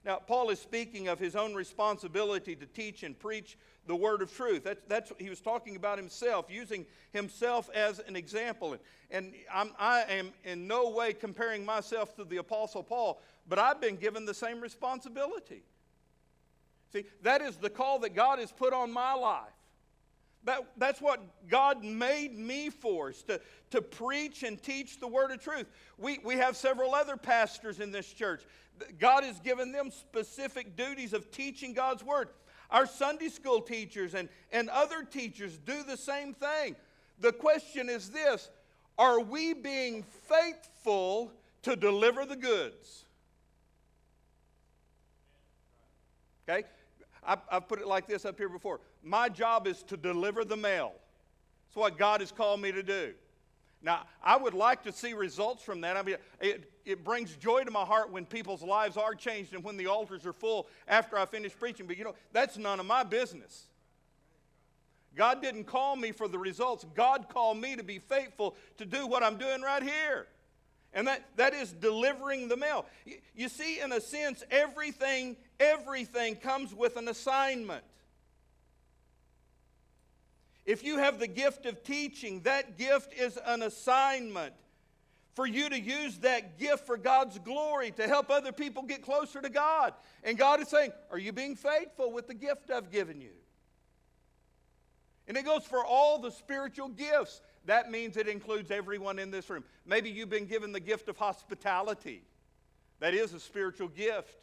Now, 0.04 0.16
Paul 0.16 0.50
is 0.50 0.58
speaking 0.58 1.08
of 1.08 1.18
his 1.18 1.36
own 1.36 1.54
responsibility 1.54 2.56
to 2.56 2.66
teach 2.66 3.04
and 3.04 3.16
preach 3.16 3.56
the 3.86 3.94
word 3.94 4.22
of 4.22 4.34
truth. 4.34 4.64
That's, 4.64 4.80
that's 4.88 5.12
he 5.18 5.30
was 5.30 5.40
talking 5.40 5.76
about 5.76 5.98
himself, 5.98 6.46
using 6.48 6.86
himself 7.12 7.70
as 7.74 8.00
an 8.00 8.16
example. 8.16 8.72
And, 8.72 8.80
and 9.10 9.34
I'm, 9.52 9.70
I 9.78 10.02
am 10.08 10.32
in 10.44 10.66
no 10.66 10.90
way 10.90 11.12
comparing 11.12 11.64
myself 11.64 12.16
to 12.16 12.24
the 12.24 12.38
Apostle 12.38 12.82
Paul, 12.82 13.20
but 13.48 13.58
I've 13.58 13.80
been 13.80 13.96
given 13.96 14.24
the 14.24 14.34
same 14.34 14.60
responsibility. 14.60 15.62
See, 16.92 17.04
that 17.22 17.40
is 17.40 17.56
the 17.56 17.70
call 17.70 18.00
that 18.00 18.14
God 18.14 18.38
has 18.38 18.52
put 18.52 18.72
on 18.72 18.92
my 18.92 19.14
life. 19.14 19.52
That, 20.44 20.66
that's 20.76 21.00
what 21.00 21.20
God 21.48 21.85
made 21.85 22.37
me 22.37 22.68
for, 22.68 23.11
is 23.11 23.22
to, 23.24 23.40
to 23.70 23.81
preach 23.81 24.42
and 24.42 24.61
teach 24.61 24.98
the 24.98 25.07
word 25.07 25.31
of 25.31 25.40
truth. 25.40 25.66
We, 25.98 26.18
we 26.24 26.35
have 26.37 26.57
several 26.57 26.94
other 26.94 27.16
pastors 27.16 27.78
in 27.78 27.92
this 27.92 28.12
church. 28.12 28.42
God 28.98 29.22
has 29.22 29.38
given 29.40 29.70
them 29.70 29.90
specific 29.90 30.76
duties 30.76 31.12
of 31.12 31.31
teaching 31.31 31.74
God's 31.74 32.02
word. 32.02 32.28
Our 32.70 32.87
Sunday 32.87 33.28
school 33.28 33.61
teachers 33.61 34.14
and, 34.14 34.28
and 34.50 34.68
other 34.70 35.05
teachers 35.05 35.59
do 35.59 35.83
the 35.85 35.96
same 35.96 36.35
thing. 36.35 36.74
The 37.20 37.33
question 37.33 37.88
is 37.88 38.11
this 38.11 38.50
Are 38.98 39.20
we 39.20 39.52
being 39.52 40.02
faithful 40.02 41.31
to 41.62 41.76
deliver 41.76 42.24
the 42.24 42.37
goods? 42.37 43.05
Okay? 46.48 46.66
I, 47.24 47.37
have 47.50 47.68
put 47.68 47.81
it 47.81 47.87
like 47.87 48.09
this 48.09 48.24
up 48.24 48.37
here 48.37 48.48
before. 48.48 48.81
My 49.02 49.28
job 49.28 49.66
is 49.66 49.82
to 49.84 49.96
deliver 49.96 50.44
the 50.44 50.56
mail. 50.56 50.92
That's 51.66 51.76
what 51.76 51.98
God 51.98 52.20
has 52.20 52.30
called 52.30 52.60
me 52.60 52.72
to 52.72 52.82
do. 52.82 53.14
Now, 53.82 54.02
I 54.22 54.36
would 54.36 54.54
like 54.54 54.84
to 54.84 54.92
see 54.92 55.12
results 55.12 55.62
from 55.62 55.80
that. 55.80 55.96
I 55.96 56.02
mean, 56.02 56.16
it, 56.40 56.70
it 56.84 57.02
brings 57.02 57.34
joy 57.34 57.64
to 57.64 57.70
my 57.70 57.84
heart 57.84 58.12
when 58.12 58.24
people's 58.24 58.62
lives 58.62 58.96
are 58.96 59.14
changed 59.14 59.54
and 59.54 59.64
when 59.64 59.76
the 59.76 59.88
altars 59.88 60.24
are 60.24 60.32
full 60.32 60.68
after 60.86 61.18
I 61.18 61.26
finish 61.26 61.58
preaching. 61.58 61.86
But 61.86 61.96
you 61.96 62.04
know, 62.04 62.14
that's 62.32 62.56
none 62.56 62.78
of 62.78 62.86
my 62.86 63.02
business. 63.02 63.66
God 65.16 65.42
didn't 65.42 65.64
call 65.64 65.96
me 65.96 66.12
for 66.12 66.28
the 66.28 66.38
results. 66.38 66.86
God 66.94 67.26
called 67.28 67.58
me 67.58 67.76
to 67.76 67.82
be 67.82 67.98
faithful 67.98 68.54
to 68.78 68.86
do 68.86 69.06
what 69.06 69.22
I'm 69.22 69.36
doing 69.36 69.60
right 69.60 69.82
here. 69.82 70.26
And 70.94 71.06
that, 71.06 71.24
that 71.36 71.54
is 71.54 71.72
delivering 71.72 72.48
the 72.48 72.56
mail. 72.56 72.86
You 73.34 73.48
see, 73.48 73.80
in 73.80 73.92
a 73.92 74.00
sense, 74.00 74.44
everything, 74.50 75.36
everything 75.58 76.36
comes 76.36 76.74
with 76.74 76.96
an 76.96 77.08
assignment. 77.08 77.82
If 80.64 80.85
you 80.85 80.98
have 80.98 81.18
the 81.18 81.27
gift 81.27 81.66
of 81.66 81.83
teaching, 81.83 82.40
that 82.42 82.79
gift 82.79 83.12
is 83.14 83.38
an 83.44 83.62
assignment 83.62 84.55
for 85.35 85.46
you 85.46 85.68
to 85.68 85.81
use 85.81 86.18
that 86.18 86.59
gift 86.59 86.87
for 86.87 86.96
God's 86.96 87.38
glory 87.38 87.90
to 87.92 88.07
help 88.07 88.31
other 88.31 88.53
people 88.53 88.83
get 88.83 89.03
closer 89.03 89.40
to 89.40 89.48
God. 89.48 89.94
And 90.22 90.37
God 90.37 90.61
is 90.61 90.68
saying, 90.68 90.92
Are 91.11 91.18
you 91.18 91.33
being 91.33 91.57
faithful 91.57 92.12
with 92.12 92.29
the 92.29 92.35
gift 92.35 92.70
I've 92.70 92.90
given 92.90 93.20
you? 93.20 93.33
And 95.27 95.37
it 95.37 95.44
goes 95.44 95.64
for 95.64 95.85
all 95.85 96.18
the 96.18 96.31
spiritual 96.31 96.88
gifts. 96.88 97.40
That 97.64 97.90
means 97.90 98.16
it 98.16 98.29
includes 98.29 98.70
everyone 98.70 99.18
in 99.18 99.31
this 99.31 99.48
room. 99.48 99.64
Maybe 99.87 100.11
you've 100.11 100.29
been 100.29 100.46
given 100.46 100.72
the 100.72 100.81
gift 100.81 101.09
of 101.09 101.16
hospitality. 101.16 102.22
That 103.01 103.14
is 103.14 103.33
a 103.33 103.40
spiritual 103.40 103.88
gift 103.88 104.37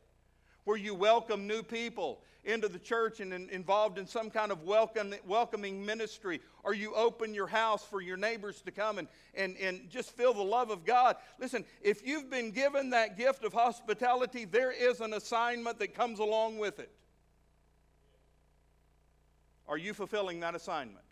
where 0.64 0.78
you 0.78 0.94
welcome 0.94 1.48
new 1.48 1.64
people 1.64 2.22
into 2.46 2.68
the 2.68 2.80
church 2.80 3.20
and 3.20 3.34
in, 3.34 3.50
involved 3.50 3.98
in 3.98 4.08
some 4.08 4.30
kind 4.30 4.52
of 4.52 4.64
welcome, 4.64 5.14
welcoming 5.26 5.86
ministry, 5.86 6.42
or 6.64 6.74
you 6.74 6.94
open 6.96 7.34
your 7.34 7.48
house 7.48 7.84
for 7.84 8.02
your 8.02 8.18
neighbors 8.18 8.62
to 8.62 8.72
come 8.72 8.98
and, 8.98 9.08
and, 9.36 9.58
and 9.58 9.90
just 9.90 10.12
feel 10.12 10.34
the 10.34 10.42
love 10.42 10.70
of 10.70 10.86
God. 10.86 11.18
Listen, 11.40 11.66
if 11.82 12.06
you've 12.06 12.30
been 12.30 12.52
given 12.52 12.92
that 12.92 13.18
gift 13.18 13.44
of 13.44 13.54
hospitality, 13.54 14.46
there 14.46 14.72
is 14.72 15.02
an 15.02 15.14
assignment 15.14 15.80
that 15.80 15.94
comes 15.94 16.20
along 16.20 16.58
with 16.58 16.80
it. 16.80 16.92
Are 19.68 19.78
you 19.78 19.94
fulfilling 19.94 20.40
that 20.40 20.56
assignment? 20.56 21.06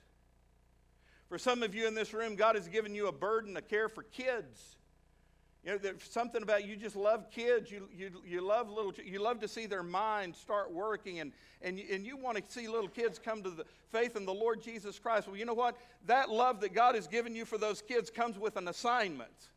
For 1.29 1.37
some 1.37 1.61
of 1.61 1.75
you 1.75 1.87
in 1.87 1.93
this 1.93 2.13
room, 2.13 2.35
God 2.35 2.55
has 2.55 2.67
given 2.67 2.95
you 2.95 3.07
a 3.07 3.11
burden, 3.11 3.57
a 3.57 3.61
care 3.61 3.89
for 3.89 4.03
kids. 4.03 4.77
You 5.67 5.73
know, 5.73 5.79
there's 5.79 6.01
something 6.09 6.43
about 6.43 6.65
you 6.65 6.77
just 6.77 6.95
love 6.95 7.29
kids. 7.29 7.69
You, 7.69 7.89
you, 7.93 8.09
you 8.25 8.39
love 8.39 8.69
little, 8.69 8.93
you 9.03 9.19
love 9.19 9.41
to 9.41 9.49
see 9.49 9.65
their 9.65 9.83
minds 9.83 10.37
start 10.37 10.71
working, 10.71 11.19
and, 11.19 11.33
and, 11.61 11.77
you, 11.77 11.85
and 11.91 12.05
you 12.05 12.15
want 12.15 12.37
to 12.37 12.43
see 12.47 12.69
little 12.69 12.87
kids 12.87 13.19
come 13.19 13.43
to 13.43 13.49
the 13.49 13.65
faith 13.91 14.15
in 14.15 14.25
the 14.25 14.33
Lord 14.33 14.61
Jesus 14.61 14.97
Christ. 14.97 15.27
Well, 15.27 15.35
you 15.35 15.43
know 15.43 15.53
what? 15.53 15.75
That 16.05 16.29
love 16.29 16.61
that 16.61 16.73
God 16.73 16.95
has 16.95 17.05
given 17.05 17.35
you 17.35 17.43
for 17.43 17.57
those 17.57 17.81
kids 17.81 18.09
comes 18.09 18.39
with 18.39 18.55
an 18.55 18.69
assignment. 18.69 19.49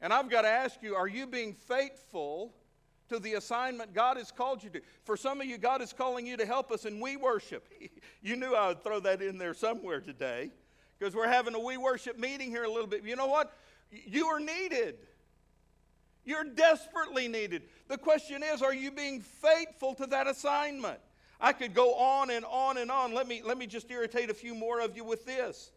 And 0.00 0.12
I've 0.12 0.28
got 0.28 0.42
to 0.42 0.48
ask 0.48 0.82
you, 0.82 0.96
are 0.96 1.06
you 1.06 1.28
being 1.28 1.52
faithful 1.52 2.52
to 3.10 3.20
the 3.20 3.34
assignment 3.34 3.94
God 3.94 4.16
has 4.16 4.32
called 4.32 4.64
you 4.64 4.70
to? 4.70 4.80
For 5.04 5.16
some 5.16 5.40
of 5.40 5.46
you, 5.46 5.56
God 5.56 5.82
is 5.82 5.92
calling 5.92 6.26
you 6.26 6.36
to 6.36 6.44
help 6.44 6.72
us 6.72 6.84
in 6.84 6.98
we 6.98 7.16
worship. 7.16 7.68
you 8.22 8.34
knew 8.34 8.56
I 8.56 8.66
would 8.66 8.82
throw 8.82 8.98
that 8.98 9.22
in 9.22 9.38
there 9.38 9.54
somewhere 9.54 10.00
today 10.00 10.50
because 10.98 11.14
we're 11.14 11.28
having 11.28 11.54
a 11.54 11.60
we 11.60 11.76
worship 11.76 12.18
meeting 12.18 12.50
here 12.50 12.64
a 12.64 12.68
little 12.68 12.88
bit. 12.88 13.04
You 13.04 13.14
know 13.14 13.28
what? 13.28 13.56
You 13.90 14.26
are 14.26 14.40
needed. 14.40 14.96
You're 16.24 16.44
desperately 16.44 17.28
needed. 17.28 17.62
The 17.88 17.98
question 17.98 18.42
is, 18.42 18.62
are 18.62 18.74
you 18.74 18.90
being 18.90 19.20
faithful 19.20 19.94
to 19.96 20.06
that 20.06 20.26
assignment? 20.26 20.98
I 21.40 21.52
could 21.52 21.74
go 21.74 21.94
on 21.94 22.30
and 22.30 22.44
on 22.46 22.78
and 22.78 22.90
on. 22.90 23.12
Let 23.12 23.28
me, 23.28 23.42
let 23.44 23.58
me 23.58 23.66
just 23.66 23.90
irritate 23.90 24.30
a 24.30 24.34
few 24.34 24.54
more 24.54 24.80
of 24.80 24.96
you 24.96 25.04
with 25.04 25.26
this. 25.26 25.70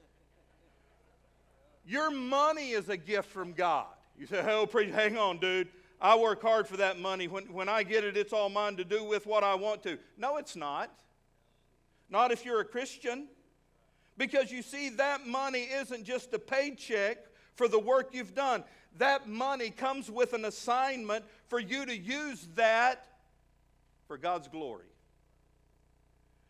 Your 1.85 2.11
money 2.11 2.71
is 2.71 2.89
a 2.89 2.97
gift 2.97 3.29
from 3.29 3.53
God. 3.53 3.87
You 4.17 4.25
say, 4.25 4.43
oh, 4.47 4.65
preach, 4.65 4.93
hang 4.93 5.17
on, 5.17 5.37
dude. 5.39 5.67
I 5.99 6.15
work 6.15 6.41
hard 6.41 6.67
for 6.67 6.77
that 6.77 6.99
money. 6.99 7.27
When, 7.27 7.45
when 7.45 7.69
I 7.69 7.83
get 7.83 8.03
it, 8.03 8.15
it's 8.15 8.33
all 8.33 8.49
mine 8.49 8.75
to 8.77 8.83
do 8.83 9.03
with 9.03 9.25
what 9.25 9.43
I 9.43 9.55
want 9.55 9.83
to. 9.83 9.97
No, 10.17 10.37
it's 10.37 10.55
not. 10.55 10.91
Not 12.09 12.31
if 12.31 12.45
you're 12.45 12.61
a 12.61 12.65
Christian. 12.65 13.27
Because 14.17 14.51
you 14.51 14.61
see, 14.61 14.89
that 14.89 15.27
money 15.27 15.63
isn't 15.63 16.03
just 16.03 16.33
a 16.33 16.39
paycheck 16.39 17.17
for 17.57 17.67
the 17.67 17.79
work 17.79 18.09
you've 18.13 18.35
done. 18.35 18.63
That 18.99 19.27
money 19.27 19.71
comes 19.71 20.09
with 20.09 20.33
an 20.33 20.45
assignment 20.45 21.25
for 21.49 21.59
you 21.59 21.85
to 21.85 21.95
use 21.95 22.47
that 22.55 23.07
for 24.07 24.17
God's 24.17 24.47
glory. 24.47 24.85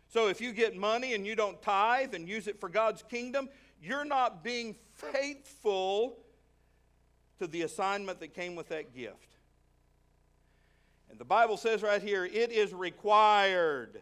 So 0.09 0.27
if 0.27 0.39
you 0.39 0.53
get 0.53 0.75
money 0.75 1.13
and 1.13 1.25
you 1.25 1.35
don't 1.35 1.61
tithe 1.61 2.13
and 2.13 2.27
use 2.27 2.47
it 2.47 2.59
for 2.59 2.69
God's 2.69 3.03
kingdom, 3.03 3.49
you're 3.81 4.05
not 4.05 4.43
being 4.43 4.75
faithful 4.93 6.17
to 7.39 7.47
the 7.47 7.63
assignment 7.63 8.19
that 8.19 8.33
came 8.33 8.55
with 8.55 8.69
that 8.69 8.95
gift. 8.95 9.35
And 11.09 11.19
the 11.19 11.25
Bible 11.25 11.57
says 11.57 11.81
right 11.83 12.01
here 12.01 12.25
it 12.25 12.51
is 12.51 12.73
required 12.73 14.01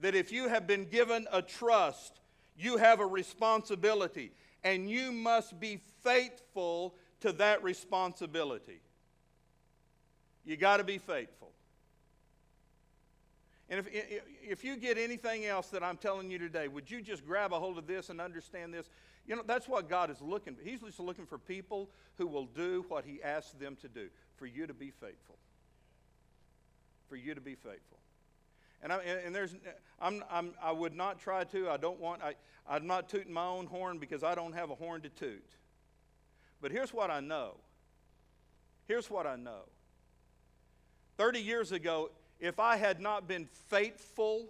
that 0.00 0.14
if 0.14 0.30
you 0.30 0.48
have 0.48 0.66
been 0.66 0.84
given 0.88 1.26
a 1.32 1.42
trust, 1.42 2.20
you 2.56 2.76
have 2.76 3.00
a 3.00 3.06
responsibility 3.06 4.32
and 4.64 4.88
you 4.90 5.12
must 5.12 5.58
be 5.58 5.80
faithful 6.02 6.94
to 7.20 7.32
that 7.32 7.62
responsibility. 7.62 8.80
You 10.44 10.56
got 10.56 10.78
to 10.78 10.84
be 10.84 10.98
faithful. 10.98 11.52
And 13.70 13.80
if, 13.80 14.22
if 14.42 14.64
you 14.64 14.76
get 14.76 14.96
anything 14.96 15.44
else 15.44 15.68
that 15.68 15.82
I'm 15.82 15.98
telling 15.98 16.30
you 16.30 16.38
today, 16.38 16.68
would 16.68 16.90
you 16.90 17.02
just 17.02 17.26
grab 17.26 17.52
a 17.52 17.58
hold 17.58 17.76
of 17.76 17.86
this 17.86 18.08
and 18.08 18.20
understand 18.20 18.72
this? 18.72 18.88
You 19.26 19.36
know, 19.36 19.42
that's 19.46 19.68
what 19.68 19.90
God 19.90 20.10
is 20.10 20.22
looking 20.22 20.54
for. 20.54 20.62
He's 20.62 20.80
just 20.80 21.00
looking 21.00 21.26
for 21.26 21.36
people 21.36 21.90
who 22.16 22.26
will 22.26 22.46
do 22.46 22.84
what 22.88 23.04
He 23.04 23.22
asks 23.22 23.52
them 23.52 23.76
to 23.82 23.88
do, 23.88 24.08
for 24.36 24.46
you 24.46 24.66
to 24.66 24.72
be 24.72 24.90
faithful. 24.90 25.36
For 27.10 27.16
you 27.16 27.34
to 27.34 27.40
be 27.42 27.54
faithful. 27.54 27.98
And, 28.82 28.92
I, 28.92 28.98
and 28.98 29.34
there's, 29.34 29.54
I'm, 30.00 30.22
I'm, 30.30 30.52
I 30.62 30.72
would 30.72 30.94
not 30.94 31.18
try 31.18 31.44
to. 31.44 31.68
I 31.68 31.76
don't 31.76 31.98
want, 31.98 32.22
I, 32.22 32.34
I'm 32.68 32.86
not 32.86 33.08
tooting 33.08 33.32
my 33.32 33.46
own 33.46 33.66
horn 33.66 33.98
because 33.98 34.22
I 34.22 34.34
don't 34.34 34.52
have 34.52 34.70
a 34.70 34.74
horn 34.74 35.02
to 35.02 35.08
toot. 35.08 35.44
But 36.60 36.70
here's 36.70 36.92
what 36.92 37.10
I 37.10 37.20
know. 37.20 37.56
Here's 38.86 39.10
what 39.10 39.26
I 39.26 39.36
know. 39.36 39.62
30 41.16 41.40
years 41.40 41.72
ago, 41.72 42.10
if 42.40 42.60
I 42.60 42.76
had 42.76 43.00
not 43.00 43.26
been 43.26 43.48
faithful 43.68 44.48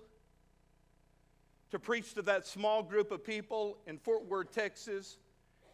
to 1.70 1.78
preach 1.78 2.14
to 2.14 2.22
that 2.22 2.46
small 2.46 2.82
group 2.82 3.10
of 3.10 3.24
people 3.24 3.78
in 3.86 3.98
Fort 3.98 4.26
Worth, 4.26 4.52
Texas, 4.52 5.18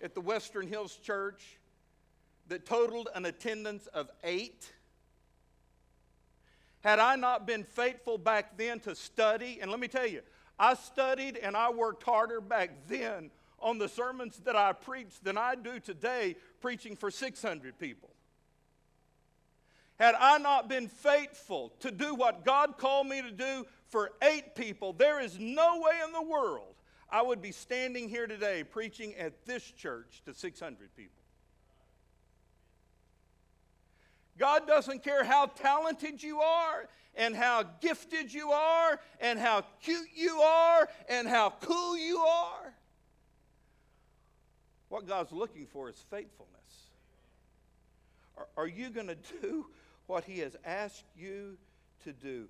at 0.03 0.15
the 0.15 0.21
Western 0.21 0.67
Hills 0.67 0.97
Church, 0.97 1.59
that 2.49 2.67
totaled 2.67 3.09
an 3.15 3.25
attendance 3.25 3.87
of 3.89 4.11
eight, 4.23 4.73
had 6.85 6.99
I 6.99 7.17
not 7.17 7.47
been 7.47 7.65
faithful 7.65 8.19
back 8.19 8.59
then 8.59 8.79
to 8.81 8.95
study, 8.95 9.59
and 9.63 9.71
let 9.71 9.81
me 9.81 9.89
tell 9.89 10.07
you, 10.07 10.21
I 10.59 10.75
studied 10.75 11.39
and 11.39 11.57
I 11.57 11.71
worked 11.71 12.03
harder 12.03 12.43
back 12.43 12.87
then 12.87 13.31
on 13.59 13.79
the 13.79 13.89
sermons 13.89 14.39
that 14.45 14.55
I 14.55 14.75
preached 14.75 15.25
than 15.25 15.39
I 15.39 15.55
do 15.55 15.81
today 15.81 16.37
preaching 16.61 16.95
for 16.95 17.11
600 17.11 17.79
people. 17.79 18.11
Had 19.99 20.15
I 20.21 20.37
not 20.37 20.69
been 20.69 20.89
faithful 20.89 21.73
to 21.81 21.91
do 21.91 22.15
what 22.15 22.45
God 22.45 22.77
called 22.77 23.07
me 23.07 23.23
to 23.23 23.31
do 23.31 23.65
for 23.89 24.11
eight 24.21 24.55
people, 24.55 24.93
there 24.93 25.21
is 25.21 25.39
no 25.39 25.81
way 25.81 26.01
in 26.05 26.13
the 26.13 26.23
world 26.23 26.75
I 27.09 27.23
would 27.23 27.41
be 27.41 27.53
standing 27.53 28.11
here 28.11 28.27
today 28.27 28.63
preaching 28.63 29.15
at 29.15 29.47
this 29.47 29.63
church 29.63 30.21
to 30.27 30.35
600 30.35 30.95
people. 30.95 31.24
God 34.39 34.67
doesn't 34.67 35.05
care 35.05 35.25
how 35.25 35.47
talented 35.47 36.23
you 36.23 36.41
are 36.41 36.89
and 37.15 37.37
how 37.37 37.65
gifted 37.81 38.33
you 38.33 38.51
are 38.51 39.01
and 39.21 39.39
how 39.39 39.63
cute 39.81 40.09
you 40.15 40.41
are 40.41 40.89
and 41.09 41.29
how 41.29 41.55
cool 41.61 41.97
you 41.97 42.19
are. 42.19 42.75
What 44.89 45.07
God's 45.07 45.33
looking 45.33 45.67
for 45.67 45.89
is 45.89 45.97
faithfulness. 46.11 46.51
Are, 48.37 48.49
are 48.57 48.67
you 48.67 48.91
going 48.91 49.07
to 49.07 49.17
do 49.41 49.67
what 50.07 50.25
He 50.25 50.41
has 50.41 50.57
asked 50.65 51.05
you 51.17 51.57
to 52.05 52.13
do? 52.13 52.49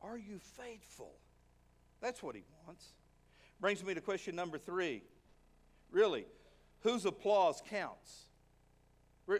Are 0.00 0.18
you 0.18 0.38
faithful? 0.38 1.12
That's 2.00 2.22
what 2.22 2.34
He 2.34 2.42
wants. 2.66 2.84
Brings 3.60 3.84
me 3.84 3.94
to 3.94 4.00
question 4.00 4.36
number 4.36 4.58
three. 4.58 5.02
Really, 5.90 6.26
whose 6.80 7.04
applause 7.04 7.62
counts? 7.70 8.27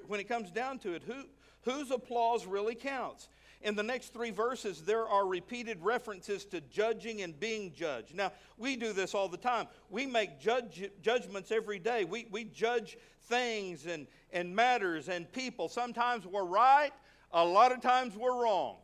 When 0.07 0.21
it 0.21 0.29
comes 0.29 0.51
down 0.51 0.79
to 0.81 0.93
it, 0.93 1.03
who, 1.07 1.25
whose 1.63 1.91
applause 1.91 2.47
really 2.47 2.75
counts. 2.75 3.29
in 3.63 3.75
the 3.75 3.83
next 3.83 4.13
three 4.13 4.31
verses, 4.31 4.83
there 4.83 5.09
are 5.09 5.27
repeated 5.27 5.83
references 5.83 6.45
to 6.47 6.61
judging 6.61 7.23
and 7.23 7.39
being 7.41 7.73
judged. 7.75 8.15
Now, 8.15 8.33
we 8.57 8.77
do 8.77 8.93
this 8.93 9.15
all 9.15 9.29
the 9.29 9.37
time. 9.37 9.67
We 9.91 10.07
make 10.07 10.39
judge, 10.39 10.89
judgments 11.03 11.51
every 11.51 11.79
day. 11.79 12.05
We, 12.05 12.27
we 12.31 12.45
judge 12.45 12.97
things 13.23 13.87
and, 13.87 14.07
and 14.33 14.55
matters 14.55 15.09
and 15.09 15.31
people. 15.33 15.69
Sometimes 15.69 16.27
we're 16.27 16.45
right, 16.45 16.93
a 17.33 17.45
lot 17.45 17.73
of 17.73 17.81
times 17.81 18.17
we're 18.17 18.43
wrong. 18.45 18.77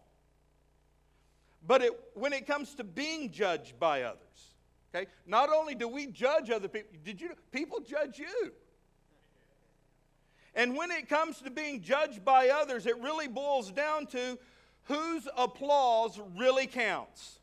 But 1.67 1.83
it, 1.83 1.93
when 2.15 2.33
it 2.33 2.47
comes 2.47 2.75
to 2.75 2.85
being 2.85 3.31
judged 3.31 3.79
by 3.79 4.03
others, 4.03 4.55
okay, 4.95 5.07
not 5.27 5.51
only 5.51 5.75
do 5.75 5.89
we 5.89 6.07
judge 6.07 6.51
other 6.51 6.69
people, 6.69 6.91
did 7.05 7.21
you 7.21 7.31
people 7.53 7.81
judge 7.81 8.19
you? 8.19 8.53
And 10.55 10.77
when 10.77 10.91
it 10.91 11.09
comes 11.09 11.41
to 11.41 11.51
being 11.51 11.81
judged 11.81 12.25
by 12.25 12.49
others, 12.49 12.87
it 12.87 12.99
really 12.99 13.27
boils 13.27 13.73
down 13.73 14.07
to 14.09 14.39
whose 14.85 15.27
applause 15.37 16.21
really 16.37 16.67
counts. 16.67 17.41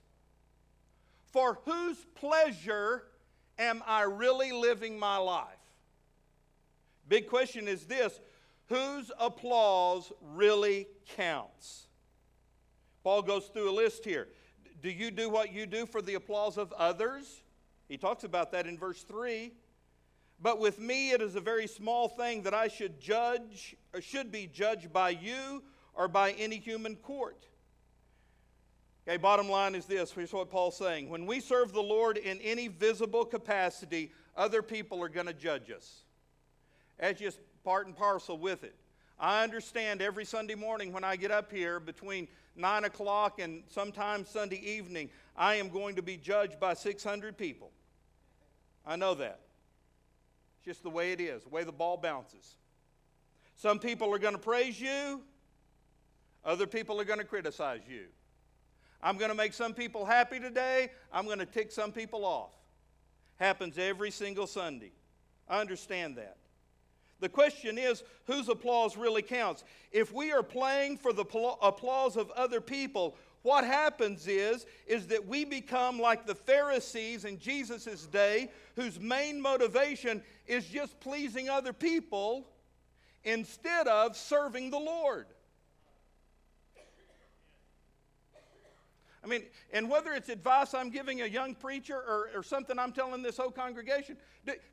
For 1.25 1.59
whose 1.65 1.97
pleasure 2.15 3.03
am 3.57 3.83
I 3.85 4.03
really 4.03 4.51
living 4.51 4.97
my 4.97 5.17
life? 5.17 5.47
Big 7.07 7.27
question 7.27 7.67
is 7.67 7.85
this 7.85 8.19
whose 8.67 9.11
applause 9.19 10.11
really 10.21 10.87
counts? 11.17 11.87
Paul 13.03 13.21
goes 13.21 13.47
through 13.47 13.69
a 13.69 13.73
list 13.73 14.05
here. 14.05 14.27
Do 14.81 14.89
you 14.89 15.11
do 15.11 15.29
what 15.29 15.51
you 15.53 15.65
do 15.65 15.85
for 15.85 16.01
the 16.01 16.13
applause 16.13 16.57
of 16.57 16.71
others? 16.73 17.43
He 17.87 17.97
talks 17.97 18.23
about 18.23 18.51
that 18.53 18.67
in 18.67 18.77
verse 18.77 19.03
3. 19.03 19.51
But 20.41 20.59
with 20.59 20.79
me, 20.79 21.11
it 21.11 21.21
is 21.21 21.35
a 21.35 21.39
very 21.39 21.67
small 21.67 22.07
thing 22.07 22.41
that 22.43 22.53
I 22.53 22.67
should 22.67 22.99
judge, 22.99 23.75
or 23.93 24.01
should 24.01 24.31
be 24.31 24.47
judged 24.47 24.91
by 24.91 25.11
you 25.11 25.63
or 25.93 26.07
by 26.07 26.31
any 26.31 26.57
human 26.57 26.95
court. 26.95 27.45
Okay, 29.07 29.17
bottom 29.17 29.49
line 29.49 29.75
is 29.75 29.85
this 29.85 30.11
here's 30.11 30.33
what 30.33 30.49
Paul's 30.49 30.77
saying. 30.77 31.09
When 31.09 31.25
we 31.25 31.39
serve 31.39 31.73
the 31.73 31.81
Lord 31.81 32.17
in 32.17 32.39
any 32.39 32.67
visible 32.67 33.25
capacity, 33.25 34.11
other 34.35 34.61
people 34.61 35.03
are 35.03 35.09
going 35.09 35.27
to 35.27 35.33
judge 35.33 35.69
us. 35.69 36.03
That's 36.99 37.19
just 37.19 37.39
part 37.63 37.87
and 37.87 37.95
parcel 37.95 38.37
with 38.37 38.63
it. 38.63 38.75
I 39.19 39.43
understand 39.43 40.01
every 40.01 40.25
Sunday 40.25 40.55
morning 40.55 40.91
when 40.91 41.03
I 41.03 41.15
get 41.15 41.29
up 41.29 41.51
here 41.51 41.79
between 41.79 42.27
9 42.55 42.85
o'clock 42.85 43.39
and 43.39 43.63
sometimes 43.67 44.29
Sunday 44.29 44.61
evening, 44.63 45.09
I 45.37 45.55
am 45.55 45.69
going 45.69 45.95
to 45.95 46.01
be 46.01 46.17
judged 46.17 46.59
by 46.59 46.73
600 46.73 47.37
people. 47.37 47.71
I 48.85 48.95
know 48.95 49.13
that. 49.15 49.39
It's 50.61 50.65
just 50.67 50.83
the 50.83 50.91
way 50.91 51.11
it 51.11 51.19
is, 51.19 51.41
the 51.43 51.49
way 51.49 51.63
the 51.63 51.71
ball 51.71 51.97
bounces. 51.97 52.55
Some 53.55 53.79
people 53.79 54.13
are 54.13 54.19
going 54.19 54.35
to 54.35 54.39
praise 54.39 54.79
you, 54.79 55.21
other 56.45 56.67
people 56.67 57.01
are 57.01 57.03
going 57.03 57.17
to 57.17 57.25
criticize 57.25 57.81
you. 57.89 58.05
I'm 59.01 59.17
going 59.17 59.31
to 59.31 59.35
make 59.35 59.53
some 59.53 59.73
people 59.73 60.05
happy 60.05 60.39
today, 60.39 60.91
I'm 61.11 61.25
going 61.25 61.39
to 61.39 61.47
tick 61.47 61.71
some 61.71 61.91
people 61.91 62.25
off. 62.25 62.51
Happens 63.37 63.79
every 63.79 64.11
single 64.11 64.45
Sunday. 64.45 64.91
I 65.49 65.61
understand 65.61 66.17
that. 66.17 66.37
The 67.21 67.29
question 67.29 67.79
is 67.79 68.03
whose 68.27 68.47
applause 68.47 68.95
really 68.95 69.23
counts? 69.23 69.63
If 69.91 70.13
we 70.13 70.31
are 70.31 70.43
playing 70.43 70.97
for 70.97 71.11
the 71.11 71.25
applause 71.61 72.17
of 72.17 72.29
other 72.31 72.61
people, 72.61 73.15
what 73.43 73.63
happens 73.65 74.27
is 74.27 74.65
is 74.85 75.07
that 75.07 75.27
we 75.27 75.45
become 75.45 75.99
like 75.99 76.25
the 76.25 76.35
Pharisees 76.35 77.25
in 77.25 77.39
Jesus' 77.39 78.05
day 78.05 78.51
whose 78.75 78.99
main 78.99 79.41
motivation 79.41 80.21
is 80.47 80.65
just 80.65 80.99
pleasing 80.99 81.49
other 81.49 81.73
people 81.73 82.47
instead 83.23 83.87
of 83.87 84.15
serving 84.15 84.69
the 84.69 84.79
Lord. 84.79 85.27
I 89.23 89.27
mean, 89.27 89.43
and 89.71 89.89
whether 89.89 90.13
it's 90.13 90.29
advice 90.29 90.73
I'm 90.73 90.89
giving 90.89 91.21
a 91.21 91.27
young 91.27 91.53
preacher 91.53 91.95
or, 91.95 92.29
or 92.33 92.41
something 92.41 92.79
I'm 92.79 92.91
telling 92.91 93.21
this 93.21 93.37
whole 93.37 93.51
congregation, 93.51 94.17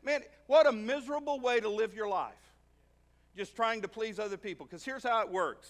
man, 0.03 0.23
what 0.47 0.67
a 0.67 0.73
miserable 0.73 1.39
way 1.41 1.61
to 1.61 1.69
live 1.69 1.95
your 1.95 2.09
life. 2.09 2.33
Just 3.37 3.55
trying 3.55 3.83
to 3.83 3.89
please 3.89 4.19
other 4.19 4.39
people. 4.39 4.67
Because 4.67 4.85
here's 4.85 5.03
how 5.05 5.21
it 5.21 5.31
works. 5.31 5.69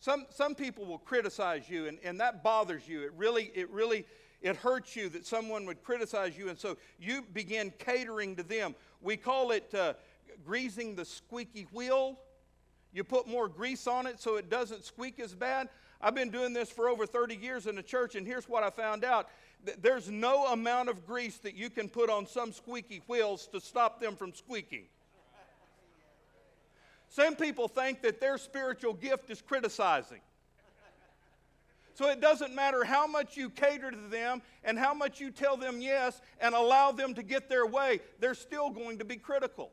Some, 0.00 0.26
some 0.30 0.54
people 0.54 0.84
will 0.84 0.98
criticize 0.98 1.68
you, 1.68 1.86
and, 1.86 1.98
and 2.04 2.20
that 2.20 2.42
bothers 2.42 2.86
you. 2.86 3.02
It 3.02 3.12
really, 3.16 3.50
it 3.54 3.70
really, 3.70 4.04
it 4.42 4.56
hurts 4.56 4.94
you 4.94 5.08
that 5.10 5.26
someone 5.26 5.66
would 5.66 5.82
criticize 5.82 6.36
you, 6.36 6.48
and 6.48 6.58
so 6.58 6.76
you 6.98 7.24
begin 7.32 7.72
catering 7.78 8.36
to 8.36 8.42
them. 8.42 8.74
We 9.00 9.16
call 9.16 9.50
it 9.50 9.74
uh, 9.74 9.94
greasing 10.44 10.94
the 10.94 11.04
squeaky 11.04 11.66
wheel. 11.72 12.18
You 12.92 13.04
put 13.04 13.26
more 13.26 13.48
grease 13.48 13.86
on 13.86 14.06
it 14.06 14.20
so 14.20 14.36
it 14.36 14.48
doesn't 14.48 14.84
squeak 14.84 15.18
as 15.20 15.34
bad. 15.34 15.68
I've 16.00 16.14
been 16.14 16.30
doing 16.30 16.52
this 16.52 16.70
for 16.70 16.88
over 16.88 17.06
30 17.06 17.36
years 17.36 17.66
in 17.66 17.74
the 17.74 17.82
church, 17.82 18.14
and 18.14 18.26
here's 18.26 18.48
what 18.48 18.62
I 18.62 18.70
found 18.70 19.04
out 19.04 19.28
there's 19.80 20.08
no 20.10 20.46
amount 20.46 20.88
of 20.88 21.06
grease 21.06 21.38
that 21.38 21.54
you 21.54 21.70
can 21.70 21.88
put 21.88 22.10
on 22.10 22.26
some 22.26 22.52
squeaky 22.52 23.02
wheels 23.08 23.48
to 23.48 23.60
stop 23.60 24.00
them 24.00 24.14
from 24.14 24.32
squeaking. 24.32 24.84
Some 27.16 27.34
people 27.34 27.66
think 27.66 28.02
that 28.02 28.20
their 28.20 28.36
spiritual 28.36 28.92
gift 28.92 29.30
is 29.30 29.40
criticizing. 29.40 30.20
So 31.94 32.10
it 32.10 32.20
doesn't 32.20 32.54
matter 32.54 32.84
how 32.84 33.06
much 33.06 33.38
you 33.38 33.48
cater 33.48 33.90
to 33.90 33.96
them 33.96 34.42
and 34.62 34.78
how 34.78 34.92
much 34.92 35.18
you 35.18 35.30
tell 35.30 35.56
them 35.56 35.80
yes 35.80 36.20
and 36.42 36.54
allow 36.54 36.92
them 36.92 37.14
to 37.14 37.22
get 37.22 37.48
their 37.48 37.64
way, 37.64 38.00
they're 38.20 38.34
still 38.34 38.68
going 38.68 38.98
to 38.98 39.06
be 39.06 39.16
critical. 39.16 39.70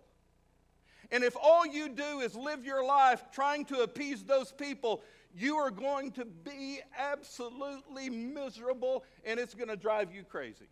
And 1.11 1.21
if 1.21 1.35
all 1.35 1.67
you 1.67 1.89
do 1.89 2.21
is 2.21 2.33
live 2.33 2.63
your 2.63 2.85
life 2.85 3.25
trying 3.33 3.65
to 3.65 3.81
appease 3.81 4.23
those 4.23 4.53
people, 4.53 5.01
you 5.35 5.57
are 5.57 5.69
going 5.69 6.13
to 6.13 6.23
be 6.23 6.79
absolutely 6.97 8.09
miserable 8.09 9.03
and 9.25 9.37
it's 9.37 9.53
going 9.53 9.67
to 9.67 9.75
drive 9.75 10.15
you 10.15 10.23
crazy. 10.23 10.69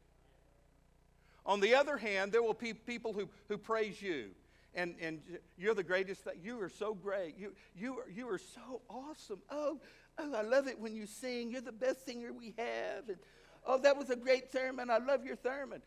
On 1.46 1.60
the 1.60 1.76
other 1.76 1.98
hand, 1.98 2.32
there 2.32 2.42
will 2.42 2.54
be 2.54 2.74
people 2.74 3.12
who, 3.12 3.28
who 3.50 3.58
praise 3.58 4.02
you. 4.02 4.30
And, 4.74 4.96
and 5.02 5.20
you're 5.58 5.74
the 5.74 5.84
greatest. 5.84 6.24
thing. 6.24 6.36
You 6.42 6.62
are 6.62 6.70
so 6.70 6.94
great. 6.94 7.38
You, 7.38 7.54
you, 7.76 8.00
are, 8.00 8.10
you 8.10 8.30
are 8.30 8.38
so 8.38 8.82
awesome. 8.90 9.42
Oh, 9.50 9.80
oh, 10.18 10.34
I 10.34 10.42
love 10.44 10.68
it 10.68 10.80
when 10.80 10.96
you 10.96 11.06
sing. 11.06 11.52
You're 11.52 11.62
the 11.62 11.72
best 11.72 12.06
singer 12.06 12.32
we 12.32 12.54
have. 12.58 13.10
And, 13.10 13.18
oh, 13.66 13.78
that 13.80 13.98
was 13.98 14.10
a 14.10 14.16
great 14.16 14.52
sermon. 14.52 14.90
I 14.90 14.98
love 14.98 15.26
your 15.26 15.38
sermon. 15.44 15.82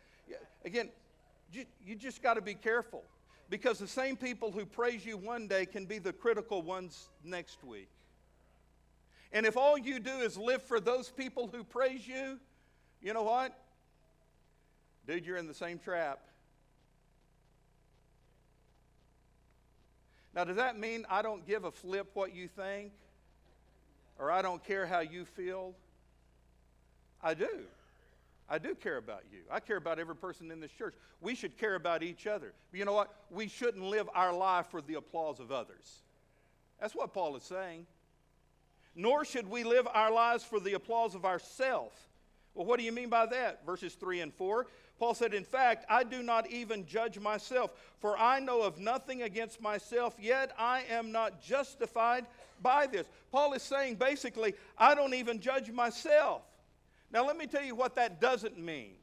Again, 0.65 0.91
you, 1.53 1.65
you 1.85 1.97
just 1.97 2.23
got 2.23 2.35
to 2.35 2.43
be 2.43 2.55
careful 2.55 3.05
because 3.49 3.79
the 3.79 3.89
same 3.89 4.17
people 4.17 4.51
who 4.51 4.67
praise 4.67 5.05
you 5.05 5.17
one 5.17 5.47
day 5.47 5.67
can 5.67 5.87
be 5.87 5.99
the 5.99 6.13
critical 6.13 6.63
ones 6.63 7.09
next 7.23 7.63
week. 7.65 7.89
And 9.33 9.47
if 9.47 9.57
all 9.57 9.77
you 9.77 9.99
do 9.99 10.19
is 10.19 10.37
live 10.37 10.63
for 10.63 10.79
those 10.79 11.11
people 11.11 11.49
who 11.53 11.65
praise 11.65 12.07
you, 12.07 12.39
you 13.03 13.13
know 13.13 13.23
what? 13.23 13.59
Dude, 15.07 15.27
you're 15.27 15.37
in 15.37 15.47
the 15.47 15.55
same 15.55 15.79
trap. 15.79 16.21
Now, 20.35 20.45
does 20.45 20.57
that 20.57 20.79
mean 20.79 21.07
I 21.09 21.23
don't 21.23 21.47
give 21.47 21.65
a 21.65 21.71
flip 21.71 22.11
what 22.15 22.35
you 22.35 22.49
think? 22.49 22.93
Or 24.19 24.31
I 24.31 24.43
don't 24.43 24.63
care 24.65 24.87
how 24.87 25.01
you 25.01 25.25
feel? 25.25 25.75
I 27.23 27.35
do. 27.35 27.61
I 28.49 28.59
do 28.59 28.75
care 28.75 28.99
about 28.99 29.23
you. 29.33 29.41
I 29.51 29.61
care 29.61 29.77
about 29.77 29.99
every 29.99 30.17
person 30.17 30.51
in 30.51 30.61
this 30.61 30.71
church. 30.73 30.95
We 31.21 31.35
should 31.35 31.57
care 31.57 31.75
about 31.75 32.03
each 32.03 32.27
other. 32.27 32.53
But 32.71 32.79
you 32.79 32.85
know 32.85 32.93
what? 32.93 33.15
We 33.31 33.49
shouldn't 33.49 33.85
live 33.85 34.09
our 34.15 34.33
life 34.33 34.67
for 34.71 34.83
the 34.83 34.95
applause 34.95 35.41
of 35.41 35.51
others. 35.51 36.03
That's 36.81 36.95
what 36.95 37.15
Paul 37.15 37.37
is 37.37 37.43
saying 37.43 37.87
nor 38.95 39.25
should 39.25 39.49
we 39.49 39.65
live 39.65 39.89
our 39.93 40.11
lives 40.11 40.45
for 40.45 40.61
the 40.61 40.75
applause 40.75 41.15
of 41.15 41.25
ourself. 41.25 41.93
Well, 42.55 42.67
what 42.67 42.79
do 42.79 42.85
you 42.85 42.93
mean 42.93 43.09
by 43.09 43.27
that? 43.27 43.67
Verses 43.67 43.95
3 43.95 44.21
and 44.21 44.33
4. 44.33 44.67
Paul 44.99 45.15
said, 45.15 45.35
In 45.35 45.45
fact, 45.45 45.85
I 45.89 46.05
do 46.05 46.23
not 46.23 46.51
even 46.51 46.87
judge 46.87 47.19
myself, 47.19 47.73
for 47.99 48.17
I 48.17 48.41
know 48.41 48.63
of 48.63 48.79
nothing 48.79 49.23
against 49.23 49.61
myself, 49.61 50.15
yet 50.19 50.53
I 50.59 50.85
am 50.89 51.13
not 51.13 51.43
justified 51.43 52.27
by 52.63 52.87
this. 52.87 53.07
Paul 53.33 53.55
is 53.55 53.63
saying 53.63 53.97
basically, 53.97 54.55
I 54.79 54.95
don't 54.95 55.15
even 55.15 55.41
judge 55.41 55.71
myself. 55.71 56.43
Now, 57.13 57.27
let 57.27 57.37
me 57.37 57.47
tell 57.47 57.65
you 57.65 57.75
what 57.75 57.95
that 57.97 58.21
doesn't 58.21 58.59
mean. 58.59 58.95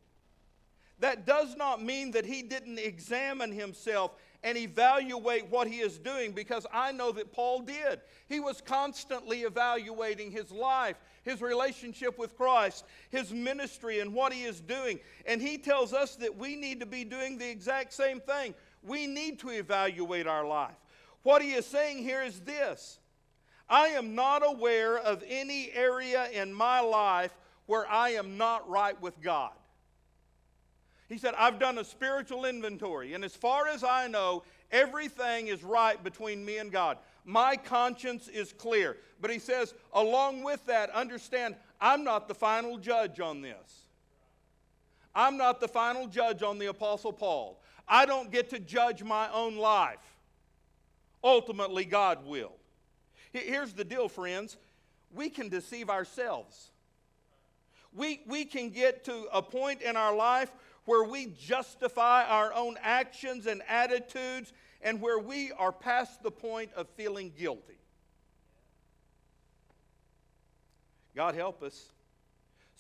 That 1.00 1.26
does 1.26 1.56
not 1.56 1.82
mean 1.82 2.12
that 2.12 2.26
he 2.26 2.42
didn't 2.44 2.78
examine 2.78 3.52
himself 3.52 4.12
and 4.44 4.58
evaluate 4.58 5.50
what 5.50 5.68
he 5.68 5.80
is 5.80 5.98
doing 5.98 6.32
because 6.32 6.66
I 6.72 6.92
know 6.92 7.12
that 7.12 7.32
Paul 7.32 7.62
did. 7.62 8.02
He 8.28 8.40
was 8.40 8.62
constantly 8.62 9.42
evaluating 9.42 10.32
his 10.32 10.52
life, 10.52 10.98
his 11.24 11.42
relationship 11.42 12.18
with 12.18 12.36
Christ, 12.38 12.86
his 13.10 13.32
ministry, 13.32 14.00
and 14.00 14.14
what 14.14 14.34
he 14.34 14.44
is 14.44 14.60
doing. 14.60 15.00
And 15.26 15.42
he 15.42 15.58
tells 15.58 15.94
us 15.94 16.16
that 16.18 16.38
we 16.38 16.56
need 16.56 16.80
to 16.80 16.86
be 16.86 17.04
doing 17.04 17.38
the 17.38 17.50
exact 17.50 17.94
same 17.94 18.20
thing. 18.20 18.54
We 18.84 19.08
need 19.08 19.40
to 19.40 19.50
evaluate 19.50 20.28
our 20.28 20.46
life. 20.46 20.76
What 21.24 21.42
he 21.42 21.54
is 21.54 21.66
saying 21.66 22.00
here 22.00 22.24
is 22.24 22.40
this 22.42 23.00
I 23.70 23.90
am 23.90 24.16
not 24.16 24.42
aware 24.46 24.98
of 24.98 25.24
any 25.28 25.72
area 25.72 26.30
in 26.32 26.54
my 26.54 26.80
life 26.82 27.32
where 27.68 27.90
I 27.90 28.10
am 28.12 28.38
not 28.38 28.68
right 28.70 29.00
with 29.02 29.22
God. 29.22 29.54
He 31.08 31.18
said, 31.18 31.34
I've 31.38 31.60
done 31.60 31.78
a 31.78 31.84
spiritual 31.84 32.46
inventory, 32.46 33.14
and 33.14 33.24
as 33.24 33.36
far 33.36 33.68
as 33.68 33.84
I 33.84 34.08
know, 34.08 34.44
everything 34.72 35.48
is 35.48 35.64
right 35.64 36.02
between 36.04 36.44
me 36.44 36.58
and 36.58 36.72
God. 36.72 36.98
My 37.26 37.56
conscience 37.56 38.28
is 38.28 38.54
clear. 38.54 38.98
But 39.20 39.32
he 39.32 39.40
says, 39.40 39.74
along 39.94 40.44
with 40.44 40.66
that, 40.66 40.90
understand 40.92 41.56
I'm 41.80 42.04
not 42.04 42.28
the 42.28 42.36
final 42.36 42.78
judge 42.78 43.20
on 43.20 43.42
this. 43.42 43.86
I'm 45.14 45.38
not 45.38 45.60
the 45.60 45.68
final 45.68 46.08
judge 46.08 46.42
on 46.42 46.58
the 46.58 46.68
Apostle 46.68 47.14
Paul. 47.14 47.62
I 47.88 48.06
don't 48.06 48.32
get 48.32 48.50
to 48.52 48.60
judge 48.60 49.04
my 49.04 49.30
own 49.32 49.58
life. 49.58 50.00
Ultimately, 51.24 51.86
God 51.86 52.26
will. 52.26 52.54
Here's 53.34 53.74
the 53.74 53.84
deal, 53.84 54.10
friends 54.10 54.58
we 55.14 55.30
can 55.30 55.50
deceive 55.50 55.90
ourselves. 55.90 56.72
We, 57.94 58.22
we 58.26 58.46
can 58.46 58.70
get 58.70 59.04
to 59.06 59.28
a 59.34 59.42
point 59.42 59.82
in 59.82 59.98
our 59.98 60.16
life 60.16 60.52
where 60.86 61.04
we 61.04 61.28
justify 61.28 62.26
our 62.26 62.54
own 62.54 62.78
actions 62.82 63.46
and 63.46 63.62
attitudes 63.68 64.54
and 64.82 65.02
where 65.02 65.20
we 65.20 65.52
are 65.54 65.72
past 65.72 66.24
the 66.24 66.32
point 66.32 66.72
of 66.76 66.88
feeling 66.90 67.32
guilty. 67.38 67.78
God 71.16 71.36
help 71.36 71.62
us. 71.62 71.92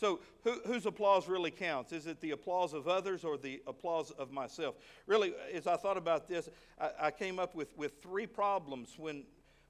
So, 0.02 0.20
who, 0.44 0.60
whose 0.66 0.88
applause 0.88 1.28
really 1.28 1.52
counts? 1.52 1.92
Is 1.92 2.08
it 2.08 2.22
the 2.22 2.32
applause 2.32 2.74
of 2.74 2.88
others 2.88 3.24
or 3.24 3.38
the 3.38 3.62
applause 3.68 4.10
of 4.12 4.32
myself? 4.32 4.76
Really, 5.06 5.34
as 5.54 5.68
I 5.68 5.76
thought 5.76 5.98
about 5.98 6.28
this, 6.28 6.50
I, 6.80 6.90
I 7.00 7.12
came 7.12 7.38
up 7.38 7.54
with, 7.54 7.78
with 7.78 8.02
three 8.02 8.26
problems 8.26 8.96
when, 8.98 9.26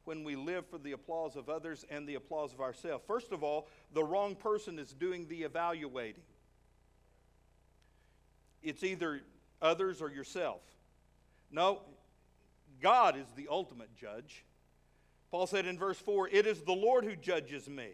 when 0.06 0.24
we 0.24 0.38
live 0.38 0.66
for 0.68 0.78
the 0.78 0.94
applause 0.94 1.36
of 1.36 1.50
others 1.50 1.86
and 1.90 2.08
the 2.08 2.16
applause 2.16 2.54
of 2.54 2.62
ourselves. 2.62 3.04
First 3.06 3.34
of 3.34 3.44
all, 3.44 3.68
the 3.94 4.04
wrong 4.04 4.36
person 4.36 4.80
is 4.80 4.94
doing 4.94 5.28
the 5.28 5.44
evaluating. 5.44 6.24
It's 8.64 8.84
either 8.84 9.22
others 9.62 10.02
or 10.02 10.10
yourself. 10.10 10.62
No, 11.52 11.82
God 12.82 13.16
is 13.18 13.28
the 13.36 13.48
ultimate 13.50 13.96
judge. 13.96 14.44
Paul 15.30 15.48
said 15.48 15.66
in 15.66 15.78
verse 15.78 15.98
4, 15.98 16.30
It 16.30 16.46
is 16.46 16.62
the 16.62 16.74
Lord 16.74 17.06
who 17.06 17.16
judges 17.16 17.70
me. 17.70 17.90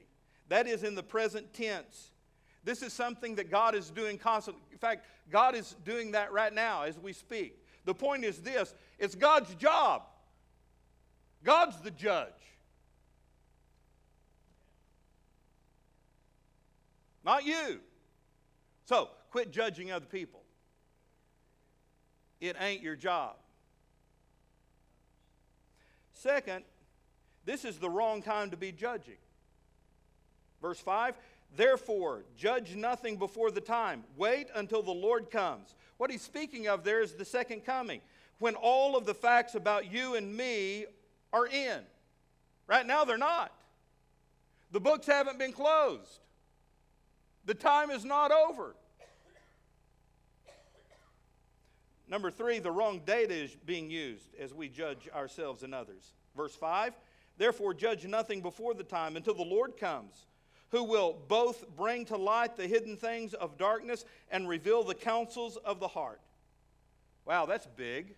That 0.50 0.68
is 0.68 0.84
in 0.84 0.96
the 0.96 1.04
present 1.04 1.54
tense. 1.54 2.12
This 2.64 2.82
is 2.82 2.94
something 2.94 3.36
that 3.36 3.52
God 3.52 3.76
is 3.76 3.90
doing 3.90 4.18
constantly. 4.18 4.62
In 4.72 4.78
fact, 4.78 5.06
God 5.30 5.56
is 5.56 5.76
doing 5.86 6.12
that 6.12 6.32
right 6.32 6.54
now 6.54 6.84
as 6.84 6.98
we 6.98 7.14
speak. 7.14 7.64
The 7.86 7.94
point 7.94 8.24
is 8.26 8.40
this 8.40 8.74
it's 8.98 9.16
God's 9.16 9.54
job, 9.56 10.04
God's 11.44 11.80
the 11.82 11.92
judge. 11.92 12.32
Not 17.24 17.46
you. 17.46 17.82
So, 18.86 19.10
quit 19.32 19.52
judging 19.52 19.92
other 19.92 20.06
people. 20.06 20.44
It 22.40 22.56
ain't 22.60 22.82
your 22.82 22.96
job. 22.96 23.36
Second, 26.18 26.64
this 27.46 27.64
is 27.64 27.78
the 27.78 27.90
wrong 27.90 28.22
time 28.22 28.50
to 28.50 28.58
be 28.58 28.72
judging. 28.72 29.18
Verse 30.62 30.80
5 30.80 31.16
Therefore, 31.56 32.26
judge 32.36 32.76
nothing 32.76 33.18
before 33.18 33.52
the 33.52 33.62
time. 33.62 34.04
Wait 34.18 34.48
until 34.54 34.82
the 34.82 34.92
Lord 34.92 35.32
comes. 35.32 35.76
What 35.98 36.12
he's 36.12 36.22
speaking 36.22 36.68
of 36.68 36.84
there 36.84 37.02
is 37.02 37.14
the 37.14 37.24
second 37.24 37.66
coming, 37.66 38.02
when 38.40 38.56
all 38.56 38.98
of 38.98 39.06
the 39.06 39.14
facts 39.14 39.56
about 39.56 39.92
you 39.92 40.16
and 40.16 40.36
me 40.36 40.86
are 41.32 41.48
in. 41.48 41.80
Right 42.68 42.86
now, 42.86 43.06
they're 43.06 43.18
not. 43.18 43.54
The 44.72 44.82
books 44.82 45.08
haven't 45.08 45.40
been 45.40 45.54
closed, 45.54 46.20
the 47.46 47.54
time 47.54 47.92
is 47.92 48.04
not 48.04 48.32
over. 48.32 48.76
Number 52.08 52.32
three, 52.32 52.60
the 52.60 52.72
wrong 52.72 53.02
data 53.06 53.34
is 53.34 53.56
being 53.66 53.90
used 53.90 54.34
as 54.40 54.54
we 54.54 54.70
judge 54.70 55.10
ourselves 55.14 55.64
and 55.64 55.76
others. 55.76 56.14
Verse 56.36 56.56
5 56.56 56.94
Therefore, 57.38 57.74
judge 57.74 58.06
nothing 58.06 58.42
before 58.42 58.74
the 58.74 58.84
time 58.84 59.16
until 59.16 59.36
the 59.36 59.44
Lord 59.44 59.78
comes, 59.78 60.26
who 60.70 60.84
will 60.84 61.16
both 61.28 61.66
bring 61.76 62.06
to 62.06 62.18
light 62.18 62.58
the 62.58 62.66
hidden 62.66 62.98
things 62.98 63.34
of 63.36 63.58
darkness 63.58 64.06
and 64.32 64.50
reveal 64.50 64.84
the 64.84 64.96
counsels 64.96 65.58
of 65.58 65.80
the 65.80 65.88
heart. 65.88 66.20
Wow, 67.26 67.46
that's 67.46 67.68
big. 67.68 68.16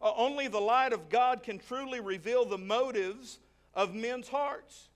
Uh, 0.00 0.12
only 0.16 0.48
the 0.48 0.60
light 0.60 0.92
of 0.92 1.08
God 1.08 1.44
can 1.44 1.58
truly 1.58 2.00
reveal 2.00 2.44
the 2.44 2.58
motives 2.58 3.38
of 3.72 3.94
men's 3.94 4.28
hearts. 4.28 4.88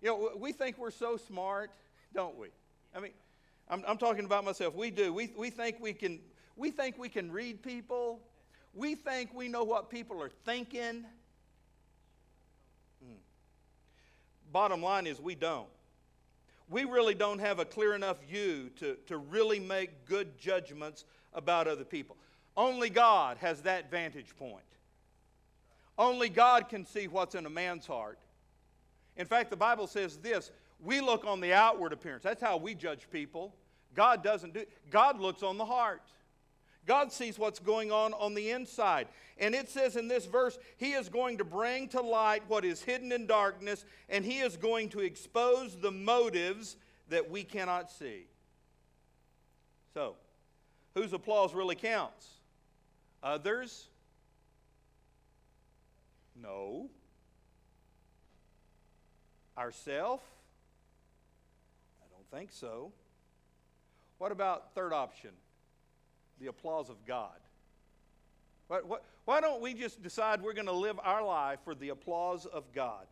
You 0.00 0.08
know, 0.08 0.30
we 0.38 0.52
think 0.52 0.78
we're 0.78 0.90
so 0.90 1.18
smart, 1.18 1.70
don't 2.14 2.38
we? 2.38 2.48
I 2.96 3.00
mean, 3.00 3.12
I'm, 3.68 3.84
I'm 3.86 3.98
talking 3.98 4.24
about 4.24 4.44
myself. 4.44 4.74
We 4.74 4.90
do. 4.90 5.12
We, 5.12 5.32
we 5.36 5.50
think 5.50 5.76
we 5.80 5.92
can 5.92 6.20
we 6.60 6.70
think 6.70 6.98
we 6.98 7.08
can 7.08 7.32
read 7.32 7.62
people. 7.62 8.20
We 8.74 8.94
think 8.94 9.30
we 9.34 9.48
know 9.48 9.64
what 9.64 9.88
people 9.88 10.22
are 10.22 10.30
thinking. 10.44 11.06
Hmm. 13.02 13.14
Bottom 14.52 14.82
line 14.82 15.06
is, 15.06 15.18
we 15.18 15.34
don't. 15.34 15.68
We 16.68 16.84
really 16.84 17.14
don't 17.14 17.38
have 17.38 17.60
a 17.60 17.64
clear 17.64 17.94
enough 17.94 18.22
view 18.28 18.70
to, 18.78 18.96
to 19.06 19.16
really 19.16 19.58
make 19.58 20.04
good 20.04 20.38
judgments 20.38 21.06
about 21.32 21.66
other 21.66 21.82
people. 21.82 22.16
Only 22.58 22.90
God 22.90 23.38
has 23.38 23.62
that 23.62 23.90
vantage 23.90 24.36
point. 24.38 24.62
Only 25.96 26.28
God 26.28 26.68
can 26.68 26.84
see 26.84 27.08
what's 27.08 27.34
in 27.34 27.46
a 27.46 27.50
man's 27.50 27.86
heart. 27.86 28.18
In 29.16 29.24
fact, 29.24 29.48
the 29.48 29.56
Bible 29.56 29.86
says 29.86 30.18
this 30.18 30.50
we 30.78 31.00
look 31.00 31.24
on 31.24 31.40
the 31.40 31.54
outward 31.54 31.94
appearance. 31.94 32.22
That's 32.22 32.42
how 32.42 32.58
we 32.58 32.74
judge 32.74 33.08
people. 33.10 33.54
God 33.94 34.22
doesn't 34.22 34.52
do 34.52 34.64
God 34.90 35.18
looks 35.18 35.42
on 35.42 35.56
the 35.56 35.64
heart. 35.64 36.02
God 36.86 37.12
sees 37.12 37.38
what's 37.38 37.58
going 37.58 37.92
on 37.92 38.14
on 38.14 38.34
the 38.34 38.50
inside. 38.50 39.06
And 39.38 39.54
it 39.54 39.68
says 39.68 39.96
in 39.96 40.08
this 40.08 40.26
verse, 40.26 40.58
He 40.76 40.92
is 40.92 41.08
going 41.08 41.38
to 41.38 41.44
bring 41.44 41.88
to 41.88 42.00
light 42.00 42.42
what 42.48 42.64
is 42.64 42.82
hidden 42.82 43.12
in 43.12 43.26
darkness, 43.26 43.84
and 44.08 44.24
He 44.24 44.40
is 44.40 44.56
going 44.56 44.88
to 44.90 45.00
expose 45.00 45.76
the 45.76 45.90
motives 45.90 46.76
that 47.08 47.30
we 47.30 47.44
cannot 47.44 47.90
see. 47.90 48.26
So, 49.94 50.16
whose 50.94 51.12
applause 51.12 51.54
really 51.54 51.74
counts? 51.74 52.26
Others? 53.22 53.88
No. 56.40 56.88
Ourself? 59.58 60.22
I 62.00 62.06
don't 62.14 62.40
think 62.40 62.52
so. 62.52 62.92
What 64.18 64.32
about 64.32 64.74
third 64.74 64.92
option? 64.92 65.30
The 66.40 66.48
applause 66.48 66.88
of 66.88 67.04
God. 67.06 67.38
Why, 69.24 69.40
don't 69.40 69.60
we 69.60 69.74
just 69.74 70.02
decide 70.02 70.42
we're 70.42 70.52
going 70.52 70.66
to 70.66 70.72
live 70.72 70.98
our 71.02 71.24
life 71.24 71.58
for 71.64 71.74
the 71.74 71.88
applause 71.88 72.46
of 72.46 72.72
God? 72.72 73.06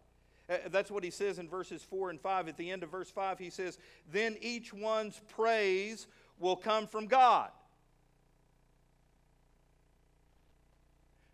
Uh, 0.48 0.56
that's 0.70 0.90
what 0.90 1.02
he 1.02 1.10
says 1.10 1.38
in 1.38 1.48
verses 1.48 1.82
4 1.82 2.10
and 2.10 2.20
5. 2.20 2.48
At 2.48 2.56
the 2.56 2.70
end 2.70 2.82
of 2.82 2.90
verse 2.90 3.10
5, 3.10 3.38
he 3.38 3.50
says, 3.50 3.78
Then 4.10 4.36
each 4.40 4.72
one's 4.72 5.20
praise 5.28 6.06
will 6.38 6.56
come 6.56 6.86
from 6.86 7.06
God. 7.06 7.50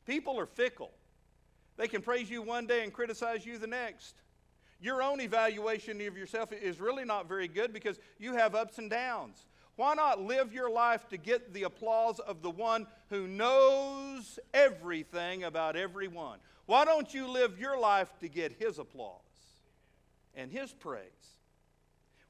People 0.06 0.38
are 0.38 0.46
fickle. 0.46 0.92
They 1.76 1.88
can 1.88 2.02
praise 2.02 2.30
you 2.30 2.42
one 2.42 2.66
day 2.66 2.82
and 2.82 2.92
criticize 2.92 3.44
you 3.44 3.58
the 3.58 3.66
next. 3.66 4.14
Your 4.80 5.02
own 5.02 5.20
evaluation 5.20 6.00
of 6.06 6.16
yourself 6.16 6.52
is 6.52 6.80
really 6.80 7.04
not 7.04 7.28
very 7.28 7.48
good 7.48 7.72
because 7.72 7.98
you 8.18 8.34
have 8.34 8.54
ups 8.54 8.78
and 8.78 8.90
downs. 8.90 9.46
Why 9.76 9.94
not 9.94 10.22
live 10.22 10.52
your 10.52 10.70
life 10.70 11.08
to 11.08 11.16
get 11.16 11.52
the 11.52 11.64
applause 11.64 12.20
of 12.20 12.42
the 12.42 12.50
one 12.50 12.86
who 13.10 13.26
knows 13.26 14.38
everything 14.52 15.44
about 15.44 15.76
everyone? 15.76 16.38
Why 16.66 16.84
don't 16.84 17.12
you 17.12 17.26
live 17.26 17.58
your 17.58 17.78
life 17.78 18.08
to 18.20 18.28
get 18.28 18.52
his 18.52 18.78
applause 18.78 19.20
and 20.34 20.50
his 20.50 20.72
praise? 20.72 21.02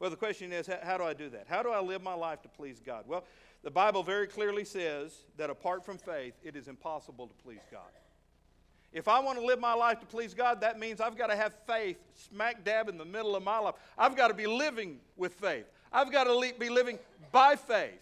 Well, 0.00 0.10
the 0.10 0.16
question 0.16 0.52
is 0.52 0.68
how 0.82 0.98
do 0.98 1.04
I 1.04 1.14
do 1.14 1.28
that? 1.30 1.46
How 1.48 1.62
do 1.62 1.70
I 1.70 1.80
live 1.80 2.02
my 2.02 2.14
life 2.14 2.42
to 2.42 2.48
please 2.48 2.80
God? 2.84 3.04
Well, 3.06 3.24
the 3.62 3.70
Bible 3.70 4.02
very 4.02 4.26
clearly 4.26 4.64
says 4.64 5.24
that 5.36 5.50
apart 5.50 5.84
from 5.84 5.98
faith, 5.98 6.34
it 6.42 6.56
is 6.56 6.68
impossible 6.68 7.26
to 7.26 7.34
please 7.42 7.62
God. 7.70 7.80
If 8.92 9.08
I 9.08 9.18
want 9.18 9.38
to 9.38 9.44
live 9.44 9.58
my 9.58 9.74
life 9.74 9.98
to 10.00 10.06
please 10.06 10.34
God, 10.34 10.60
that 10.60 10.78
means 10.78 11.00
I've 11.00 11.16
got 11.16 11.26
to 11.26 11.36
have 11.36 11.54
faith 11.66 11.96
smack 12.14 12.64
dab 12.64 12.88
in 12.88 12.96
the 12.96 13.04
middle 13.04 13.34
of 13.34 13.42
my 13.42 13.58
life. 13.58 13.74
I've 13.98 14.16
got 14.16 14.28
to 14.28 14.34
be 14.34 14.46
living 14.46 15.00
with 15.16 15.34
faith. 15.34 15.66
I've 15.94 16.10
got 16.10 16.24
to 16.24 16.52
be 16.58 16.68
living 16.68 16.98
by 17.30 17.54
faith. 17.54 18.00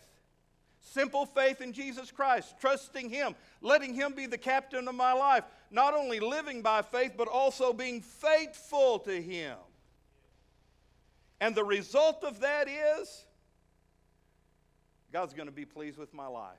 Simple 0.80 1.26
faith 1.26 1.60
in 1.60 1.72
Jesus 1.72 2.10
Christ, 2.10 2.54
trusting 2.60 3.10
Him, 3.10 3.36
letting 3.60 3.94
Him 3.94 4.14
be 4.14 4.26
the 4.26 4.38
captain 4.38 4.88
of 4.88 4.94
my 4.94 5.12
life. 5.12 5.44
Not 5.70 5.94
only 5.94 6.18
living 6.18 6.62
by 6.62 6.82
faith, 6.82 7.12
but 7.16 7.28
also 7.28 7.72
being 7.72 8.00
faithful 8.00 8.98
to 9.00 9.22
Him. 9.22 9.56
And 11.40 11.54
the 11.54 11.64
result 11.64 12.24
of 12.24 12.40
that 12.40 12.68
is 12.68 13.24
God's 15.12 15.34
going 15.34 15.46
to 15.46 15.52
be 15.52 15.66
pleased 15.66 15.98
with 15.98 16.14
my 16.14 16.26
life. 16.26 16.58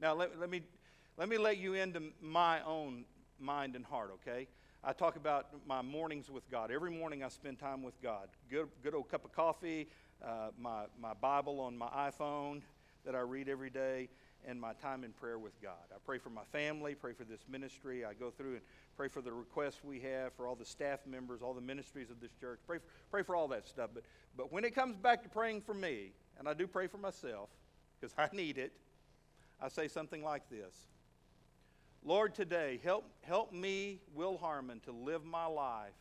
Now, 0.00 0.14
let, 0.14 0.38
let, 0.38 0.50
me, 0.50 0.62
let 1.16 1.28
me 1.28 1.38
let 1.38 1.56
you 1.56 1.74
into 1.74 2.02
my 2.20 2.62
own 2.62 3.04
mind 3.40 3.74
and 3.76 3.84
heart, 3.84 4.10
okay? 4.14 4.46
I 4.84 4.92
talk 4.92 5.16
about 5.16 5.48
my 5.66 5.82
mornings 5.82 6.30
with 6.30 6.48
God. 6.50 6.70
Every 6.70 6.90
morning 6.90 7.24
I 7.24 7.28
spend 7.28 7.58
time 7.58 7.82
with 7.82 8.00
God. 8.00 8.28
Good, 8.48 8.68
good 8.82 8.94
old 8.94 9.08
cup 9.08 9.24
of 9.24 9.32
coffee, 9.32 9.88
uh, 10.24 10.50
my, 10.58 10.84
my 11.00 11.14
Bible 11.14 11.60
on 11.60 11.76
my 11.76 11.88
iPhone 11.88 12.62
that 13.04 13.14
I 13.14 13.20
read 13.20 13.48
every 13.48 13.70
day. 13.70 14.08
and 14.46 14.60
my 14.60 14.72
time 14.74 15.04
in 15.04 15.12
prayer 15.12 15.38
with 15.38 15.60
God. 15.60 15.72
I 15.90 15.96
pray 16.04 16.18
for 16.18 16.30
my 16.30 16.44
family, 16.52 16.94
pray 16.94 17.12
for 17.12 17.24
this 17.24 17.40
ministry. 17.48 18.04
I 18.04 18.14
go 18.14 18.30
through 18.30 18.54
and 18.54 18.62
pray 18.96 19.08
for 19.08 19.20
the 19.20 19.32
requests 19.32 19.82
we 19.82 20.00
have 20.00 20.32
for 20.34 20.46
all 20.46 20.54
the 20.54 20.64
staff 20.64 21.00
members, 21.06 21.42
all 21.42 21.54
the 21.54 21.60
ministries 21.60 22.10
of 22.10 22.20
this 22.20 22.30
church. 22.40 22.60
Pray 22.66 22.78
for, 22.78 22.84
pray 23.10 23.22
for 23.22 23.34
all 23.34 23.48
that 23.48 23.66
stuff. 23.66 23.90
But, 23.92 24.04
but 24.36 24.52
when 24.52 24.64
it 24.64 24.74
comes 24.74 24.96
back 24.96 25.22
to 25.24 25.28
praying 25.28 25.62
for 25.62 25.74
me, 25.74 26.12
and 26.38 26.48
I 26.48 26.54
do 26.54 26.66
pray 26.66 26.86
for 26.86 26.98
myself 26.98 27.48
because 28.00 28.14
I 28.16 28.28
need 28.34 28.58
it, 28.58 28.72
I 29.60 29.68
say 29.68 29.88
something 29.88 30.22
like 30.22 30.48
this 30.48 30.86
Lord, 32.04 32.34
today, 32.34 32.80
help, 32.82 33.04
help 33.22 33.52
me, 33.52 34.00
Will 34.14 34.38
Harmon, 34.38 34.80
to 34.80 34.92
live 34.92 35.24
my 35.24 35.46
life 35.46 35.92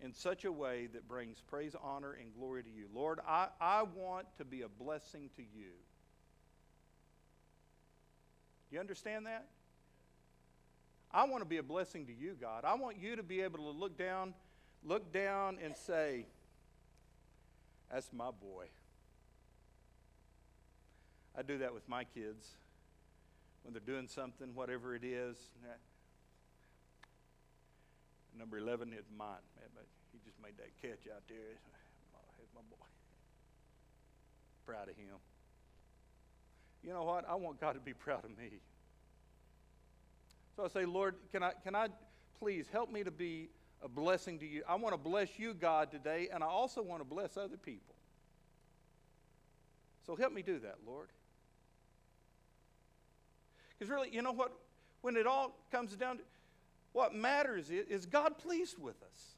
in 0.00 0.12
such 0.12 0.44
a 0.44 0.52
way 0.52 0.88
that 0.92 1.06
brings 1.08 1.40
praise, 1.40 1.74
honor, 1.80 2.12
and 2.12 2.34
glory 2.34 2.62
to 2.62 2.70
you. 2.70 2.86
Lord, 2.94 3.20
I, 3.26 3.48
I 3.60 3.82
want 3.82 4.26
to 4.38 4.44
be 4.44 4.62
a 4.62 4.68
blessing 4.68 5.30
to 5.36 5.42
you. 5.42 5.72
You 8.70 8.80
understand 8.80 9.26
that? 9.26 9.46
I 11.12 11.24
want 11.24 11.42
to 11.42 11.48
be 11.48 11.58
a 11.58 11.62
blessing 11.62 12.06
to 12.06 12.12
you, 12.12 12.36
God. 12.40 12.64
I 12.64 12.74
want 12.74 12.96
you 12.98 13.16
to 13.16 13.22
be 13.22 13.42
able 13.42 13.58
to 13.58 13.78
look 13.78 13.98
down, 13.98 14.32
look 14.82 15.12
down 15.12 15.58
and 15.62 15.76
say, 15.76 16.26
That's 17.92 18.10
my 18.12 18.30
boy. 18.30 18.66
I 21.36 21.42
do 21.42 21.58
that 21.58 21.74
with 21.74 21.88
my 21.88 22.04
kids 22.04 22.46
when 23.62 23.72
they're 23.72 23.80
doing 23.80 24.08
something, 24.08 24.54
whatever 24.54 24.94
it 24.94 25.04
is. 25.04 25.36
Number 28.38 28.58
11 28.58 28.92
is 28.92 29.04
mine. 29.16 29.36
He 30.12 30.18
just 30.24 30.40
made 30.42 30.56
that 30.58 30.70
catch 30.80 31.10
out 31.14 31.22
there. 31.28 31.36
He's 32.38 32.48
my 32.54 32.62
boy. 32.70 32.86
Proud 34.66 34.88
of 34.88 34.96
him. 34.96 35.16
You 36.82 36.92
know 36.92 37.04
what? 37.04 37.28
I 37.28 37.34
want 37.34 37.60
God 37.60 37.72
to 37.74 37.80
be 37.80 37.94
proud 37.94 38.24
of 38.24 38.36
me. 38.36 38.60
So 40.56 40.64
I 40.64 40.68
say, 40.68 40.84
Lord, 40.84 41.14
can 41.30 41.42
I, 41.42 41.52
can 41.62 41.74
I 41.74 41.88
please 42.38 42.66
help 42.72 42.92
me 42.92 43.04
to 43.04 43.10
be 43.10 43.48
a 43.82 43.88
blessing 43.88 44.38
to 44.40 44.46
you? 44.46 44.62
I 44.68 44.74
want 44.74 44.92
to 44.92 44.98
bless 44.98 45.38
you, 45.38 45.54
God, 45.54 45.90
today, 45.90 46.28
and 46.32 46.42
I 46.42 46.46
also 46.46 46.82
want 46.82 47.00
to 47.00 47.04
bless 47.04 47.36
other 47.36 47.56
people. 47.56 47.94
So 50.06 50.16
help 50.16 50.32
me 50.32 50.42
do 50.42 50.58
that, 50.58 50.76
Lord. 50.86 51.08
Because 53.82 53.90
really, 53.90 54.10
you 54.12 54.22
know 54.22 54.30
what? 54.30 54.52
When 55.00 55.16
it 55.16 55.26
all 55.26 55.56
comes 55.72 55.96
down 55.96 56.18
to 56.18 56.22
what 56.92 57.16
matters 57.16 57.68
is, 57.68 57.88
is 57.88 58.06
God 58.06 58.38
pleased 58.38 58.78
with 58.78 58.94
us? 59.02 59.34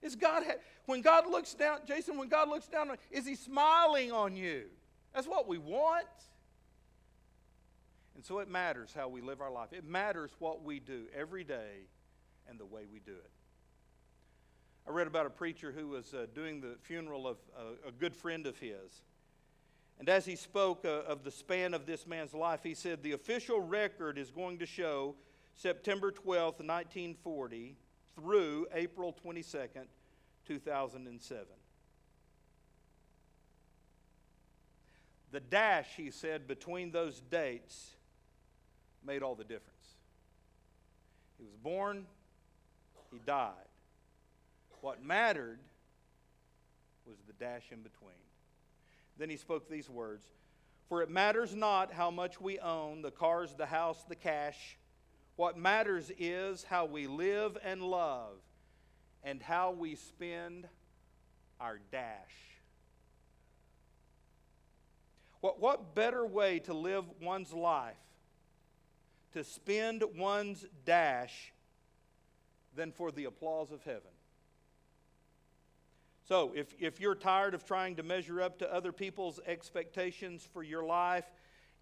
Is 0.00 0.16
God, 0.16 0.44
when 0.86 1.02
God 1.02 1.30
looks 1.30 1.52
down, 1.52 1.80
Jason, 1.86 2.16
when 2.16 2.28
God 2.28 2.48
looks 2.48 2.68
down, 2.68 2.90
is 3.10 3.26
He 3.26 3.34
smiling 3.34 4.12
on 4.12 4.34
you? 4.34 4.64
That's 5.12 5.26
what 5.26 5.46
we 5.46 5.58
want. 5.58 6.06
And 8.14 8.24
so 8.24 8.38
it 8.38 8.48
matters 8.48 8.94
how 8.96 9.08
we 9.08 9.20
live 9.20 9.42
our 9.42 9.50
life. 9.50 9.74
It 9.74 9.84
matters 9.84 10.30
what 10.38 10.64
we 10.64 10.80
do 10.80 11.02
every 11.14 11.44
day 11.44 11.88
and 12.48 12.58
the 12.58 12.64
way 12.64 12.86
we 12.90 12.98
do 12.98 13.12
it. 13.12 13.30
I 14.88 14.90
read 14.90 15.06
about 15.06 15.26
a 15.26 15.30
preacher 15.30 15.70
who 15.70 15.88
was 15.88 16.14
uh, 16.14 16.28
doing 16.34 16.62
the 16.62 16.76
funeral 16.80 17.26
of 17.26 17.36
uh, 17.54 17.88
a 17.88 17.92
good 17.92 18.16
friend 18.16 18.46
of 18.46 18.58
his. 18.58 19.02
And 19.98 20.08
as 20.08 20.26
he 20.26 20.36
spoke 20.36 20.84
uh, 20.84 21.02
of 21.06 21.24
the 21.24 21.30
span 21.30 21.72
of 21.72 21.86
this 21.86 22.06
man's 22.06 22.34
life, 22.34 22.60
he 22.62 22.74
said, 22.74 23.02
The 23.02 23.12
official 23.12 23.60
record 23.60 24.18
is 24.18 24.30
going 24.30 24.58
to 24.58 24.66
show 24.66 25.14
September 25.54 26.10
12th, 26.10 26.60
1940 26.60 27.76
through 28.14 28.66
April 28.72 29.16
22nd, 29.24 29.86
2007. 30.46 31.46
The 35.30 35.40
dash, 35.40 35.88
he 35.96 36.10
said, 36.10 36.46
between 36.46 36.92
those 36.92 37.20
dates 37.20 37.96
made 39.04 39.22
all 39.22 39.34
the 39.34 39.44
difference. 39.44 39.96
He 41.38 41.44
was 41.44 41.56
born, 41.56 42.06
he 43.10 43.18
died. 43.26 43.52
What 44.80 45.04
mattered 45.04 45.58
was 47.06 47.16
the 47.26 47.32
dash 47.32 47.64
in 47.70 47.82
between. 47.82 48.23
Then 49.18 49.30
he 49.30 49.36
spoke 49.36 49.68
these 49.68 49.88
words 49.88 50.26
For 50.88 51.02
it 51.02 51.10
matters 51.10 51.54
not 51.54 51.92
how 51.92 52.10
much 52.10 52.40
we 52.40 52.58
own 52.58 53.02
the 53.02 53.10
cars, 53.10 53.54
the 53.54 53.66
house, 53.66 54.04
the 54.08 54.16
cash. 54.16 54.78
What 55.36 55.58
matters 55.58 56.12
is 56.18 56.64
how 56.64 56.84
we 56.84 57.06
live 57.06 57.58
and 57.64 57.82
love 57.82 58.36
and 59.24 59.42
how 59.42 59.72
we 59.72 59.96
spend 59.96 60.68
our 61.60 61.80
dash. 61.90 62.54
What, 65.40 65.60
what 65.60 65.94
better 65.94 66.24
way 66.24 66.60
to 66.60 66.74
live 66.74 67.04
one's 67.20 67.52
life, 67.52 67.96
to 69.32 69.42
spend 69.44 70.04
one's 70.16 70.64
dash, 70.86 71.52
than 72.76 72.92
for 72.92 73.10
the 73.10 73.24
applause 73.24 73.70
of 73.72 73.82
heaven? 73.82 74.13
So, 76.26 76.52
if, 76.54 76.74
if 76.80 77.00
you're 77.00 77.14
tired 77.14 77.52
of 77.52 77.66
trying 77.66 77.96
to 77.96 78.02
measure 78.02 78.40
up 78.40 78.58
to 78.60 78.74
other 78.74 78.92
people's 78.92 79.40
expectations 79.46 80.48
for 80.54 80.62
your 80.62 80.82
life, 80.82 81.26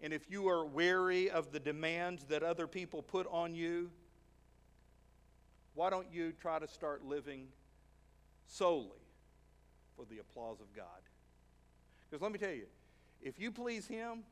and 0.01 0.11
if 0.11 0.29
you 0.29 0.49
are 0.49 0.65
weary 0.65 1.29
of 1.29 1.53
the 1.53 1.61
demands 1.61 2.25
that 2.25 2.43
other 2.43 2.67
people 2.67 3.01
put 3.01 3.25
on 3.31 3.55
you, 3.55 3.89
why 5.75 5.89
don't 5.89 6.07
you 6.11 6.33
try 6.33 6.59
to 6.59 6.67
start 6.67 7.05
living 7.05 7.47
solely 8.45 8.89
for 9.95 10.03
the 10.05 10.19
applause 10.19 10.59
of 10.59 10.75
God? 10.75 10.85
Because 12.09 12.21
let 12.21 12.33
me 12.33 12.37
tell 12.37 12.51
you, 12.51 12.65
if 13.21 13.39
you 13.39 13.49
please 13.49 13.87
Him, 13.87 14.23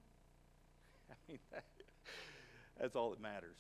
I 1.10 1.14
mean, 1.30 1.40
that, 1.54 1.64
that's 2.78 2.98
all 2.98 3.12
that 3.12 3.22
matters. 3.22 3.58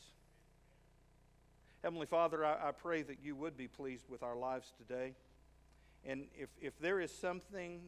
Heavenly 1.81 2.07
Father, 2.07 2.45
I, 2.45 2.67
I 2.67 2.71
pray 2.71 3.03
that 3.03 3.19
you 3.23 3.37
would 3.37 3.55
be 3.55 3.69
pleased 3.69 4.09
with 4.09 4.21
our 4.21 4.35
lives 4.35 4.73
today. 4.77 5.15
And 6.05 6.25
if, 6.37 6.49
if 6.59 6.77
there 6.79 6.99
is 6.99 7.11
something 7.11 7.81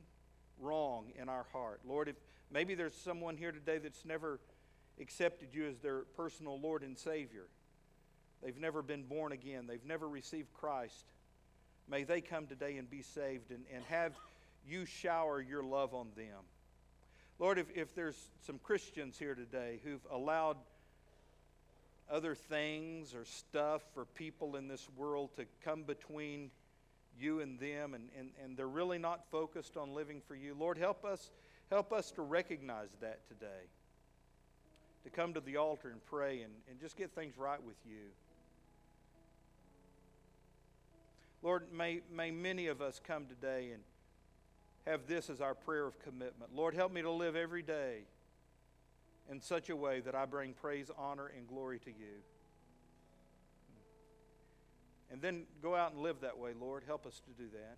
wrong 0.59 1.11
in 1.19 1.29
our 1.29 1.45
heart, 1.51 1.81
Lord, 1.85 2.09
if 2.09 2.15
Maybe 2.53 2.75
there's 2.75 2.93
someone 2.93 3.35
here 3.35 3.51
today 3.51 3.79
that's 3.79 4.05
never 4.05 4.39
accepted 5.01 5.49
you 5.53 5.67
as 5.67 5.79
their 5.79 6.01
personal 6.15 6.59
Lord 6.59 6.83
and 6.83 6.97
Savior. 6.97 7.47
They've 8.43 8.59
never 8.59 8.83
been 8.83 9.03
born 9.03 9.31
again, 9.31 9.65
they've 9.67 9.85
never 9.85 10.07
received 10.07 10.53
Christ. 10.53 11.05
May 11.89 12.03
they 12.03 12.21
come 12.21 12.45
today 12.45 12.77
and 12.77 12.89
be 12.89 13.01
saved 13.01 13.49
and, 13.49 13.65
and 13.73 13.83
have 13.85 14.13
you 14.65 14.85
shower 14.85 15.41
your 15.41 15.63
love 15.63 15.93
on 15.93 16.09
them. 16.15 16.45
Lord, 17.39 17.57
if, 17.57 17.65
if 17.75 17.95
there's 17.95 18.15
some 18.45 18.59
Christians 18.59 19.17
here 19.17 19.35
today 19.35 19.81
who've 19.83 20.05
allowed 20.11 20.57
other 22.09 22.35
things 22.35 23.15
or 23.15 23.25
stuff 23.25 23.81
or 23.97 24.05
people 24.05 24.55
in 24.55 24.67
this 24.67 24.87
world 24.95 25.31
to 25.37 25.45
come 25.65 25.83
between 25.83 26.51
you 27.19 27.39
and 27.39 27.59
them, 27.59 27.93
and, 27.93 28.09
and, 28.17 28.29
and 28.43 28.57
they're 28.57 28.67
really 28.67 28.97
not 28.97 29.25
focused 29.31 29.77
on 29.77 29.93
living 29.93 30.21
for 30.27 30.35
you, 30.35 30.55
Lord, 30.57 30.77
help 30.77 31.05
us 31.05 31.29
Help 31.73 31.91
us 31.91 32.11
to 32.11 32.21
recognize 32.21 32.89
that 33.01 33.27
today. 33.27 33.65
To 35.05 35.09
come 35.09 35.33
to 35.33 35.39
the 35.39 35.57
altar 35.57 35.89
and 35.89 36.05
pray 36.05 36.41
and, 36.41 36.53
and 36.69 36.79
just 36.79 36.95
get 36.95 37.15
things 37.15 37.35
right 37.35 37.61
with 37.63 37.77
you. 37.83 38.11
Lord, 41.41 41.63
may, 41.73 42.01
may 42.13 42.29
many 42.29 42.67
of 42.67 42.79
us 42.79 43.01
come 43.05 43.25
today 43.25 43.71
and 43.73 43.81
have 44.85 45.07
this 45.07 45.31
as 45.31 45.41
our 45.41 45.55
prayer 45.55 45.87
of 45.87 45.97
commitment. 45.99 46.55
Lord, 46.55 46.75
help 46.75 46.93
me 46.93 47.01
to 47.01 47.09
live 47.09 47.35
every 47.35 47.63
day 47.63 48.01
in 49.31 49.41
such 49.41 49.71
a 49.71 49.75
way 49.75 49.99
that 50.01 50.13
I 50.13 50.25
bring 50.25 50.53
praise, 50.53 50.91
honor, 50.95 51.31
and 51.35 51.47
glory 51.47 51.79
to 51.79 51.89
you. 51.89 52.21
And 55.13 55.21
then 55.21 55.43
go 55.61 55.75
out 55.75 55.93
and 55.93 56.01
live 56.01 56.21
that 56.21 56.39
way, 56.39 56.53
Lord. 56.59 56.83
Help 56.87 57.05
us 57.05 57.21
to 57.27 57.31
do 57.43 57.47
that. 57.53 57.77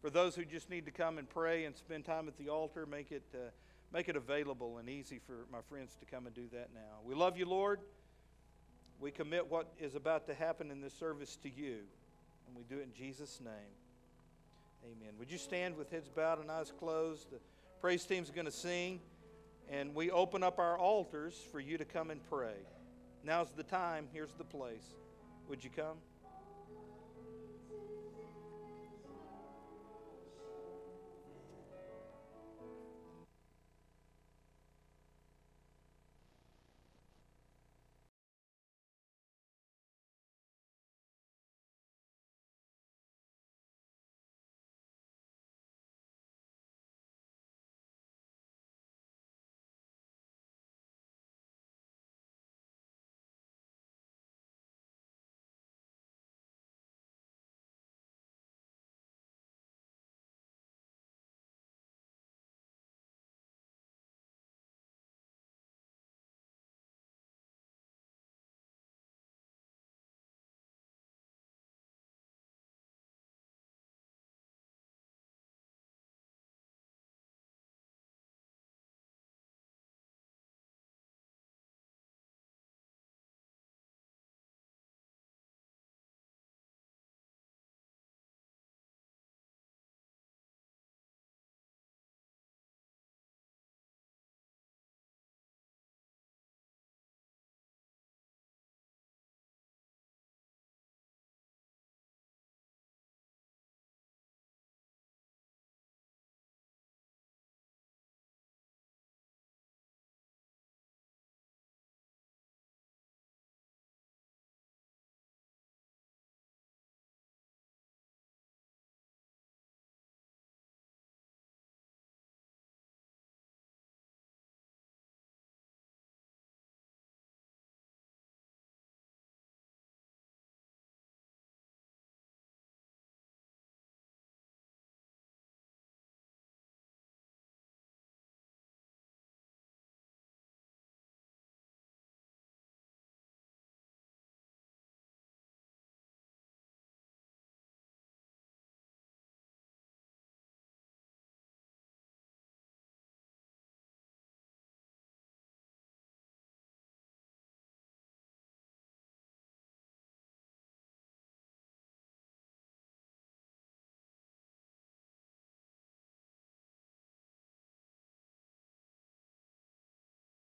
For 0.00 0.08
those 0.08 0.34
who 0.34 0.46
just 0.46 0.70
need 0.70 0.86
to 0.86 0.90
come 0.90 1.18
and 1.18 1.28
pray 1.28 1.66
and 1.66 1.76
spend 1.76 2.06
time 2.06 2.26
at 2.26 2.38
the 2.38 2.48
altar, 2.48 2.86
make 2.86 3.12
it, 3.12 3.22
uh, 3.34 3.50
make 3.92 4.08
it 4.08 4.16
available 4.16 4.78
and 4.78 4.88
easy 4.88 5.18
for 5.18 5.44
my 5.52 5.58
friends 5.68 5.94
to 6.00 6.06
come 6.06 6.24
and 6.24 6.34
do 6.34 6.48
that 6.52 6.70
now. 6.74 7.00
We 7.04 7.14
love 7.14 7.36
you, 7.36 7.44
Lord. 7.44 7.80
We 8.98 9.10
commit 9.10 9.50
what 9.50 9.68
is 9.78 9.94
about 9.94 10.26
to 10.28 10.34
happen 10.34 10.70
in 10.70 10.80
this 10.80 10.94
service 10.94 11.36
to 11.42 11.50
you, 11.50 11.80
and 12.46 12.56
we 12.56 12.64
do 12.64 12.80
it 12.80 12.84
in 12.84 12.94
Jesus' 12.94 13.40
name. 13.44 13.52
Amen. 14.84 15.14
Would 15.18 15.30
you 15.30 15.38
stand 15.38 15.76
with 15.76 15.90
heads 15.90 16.08
bowed 16.08 16.40
and 16.40 16.50
eyes 16.50 16.72
closed? 16.78 17.30
The 17.30 17.40
praise 17.82 18.06
team's 18.06 18.30
going 18.30 18.46
to 18.46 18.50
sing, 18.50 19.00
and 19.70 19.94
we 19.94 20.10
open 20.10 20.42
up 20.42 20.58
our 20.58 20.78
altars 20.78 21.38
for 21.52 21.60
you 21.60 21.76
to 21.76 21.84
come 21.84 22.10
and 22.10 22.22
pray. 22.30 22.56
Now's 23.22 23.50
the 23.50 23.64
time. 23.64 24.06
Here's 24.14 24.32
the 24.32 24.44
place. 24.44 24.94
Would 25.48 25.62
you 25.62 25.68
come? 25.76 25.98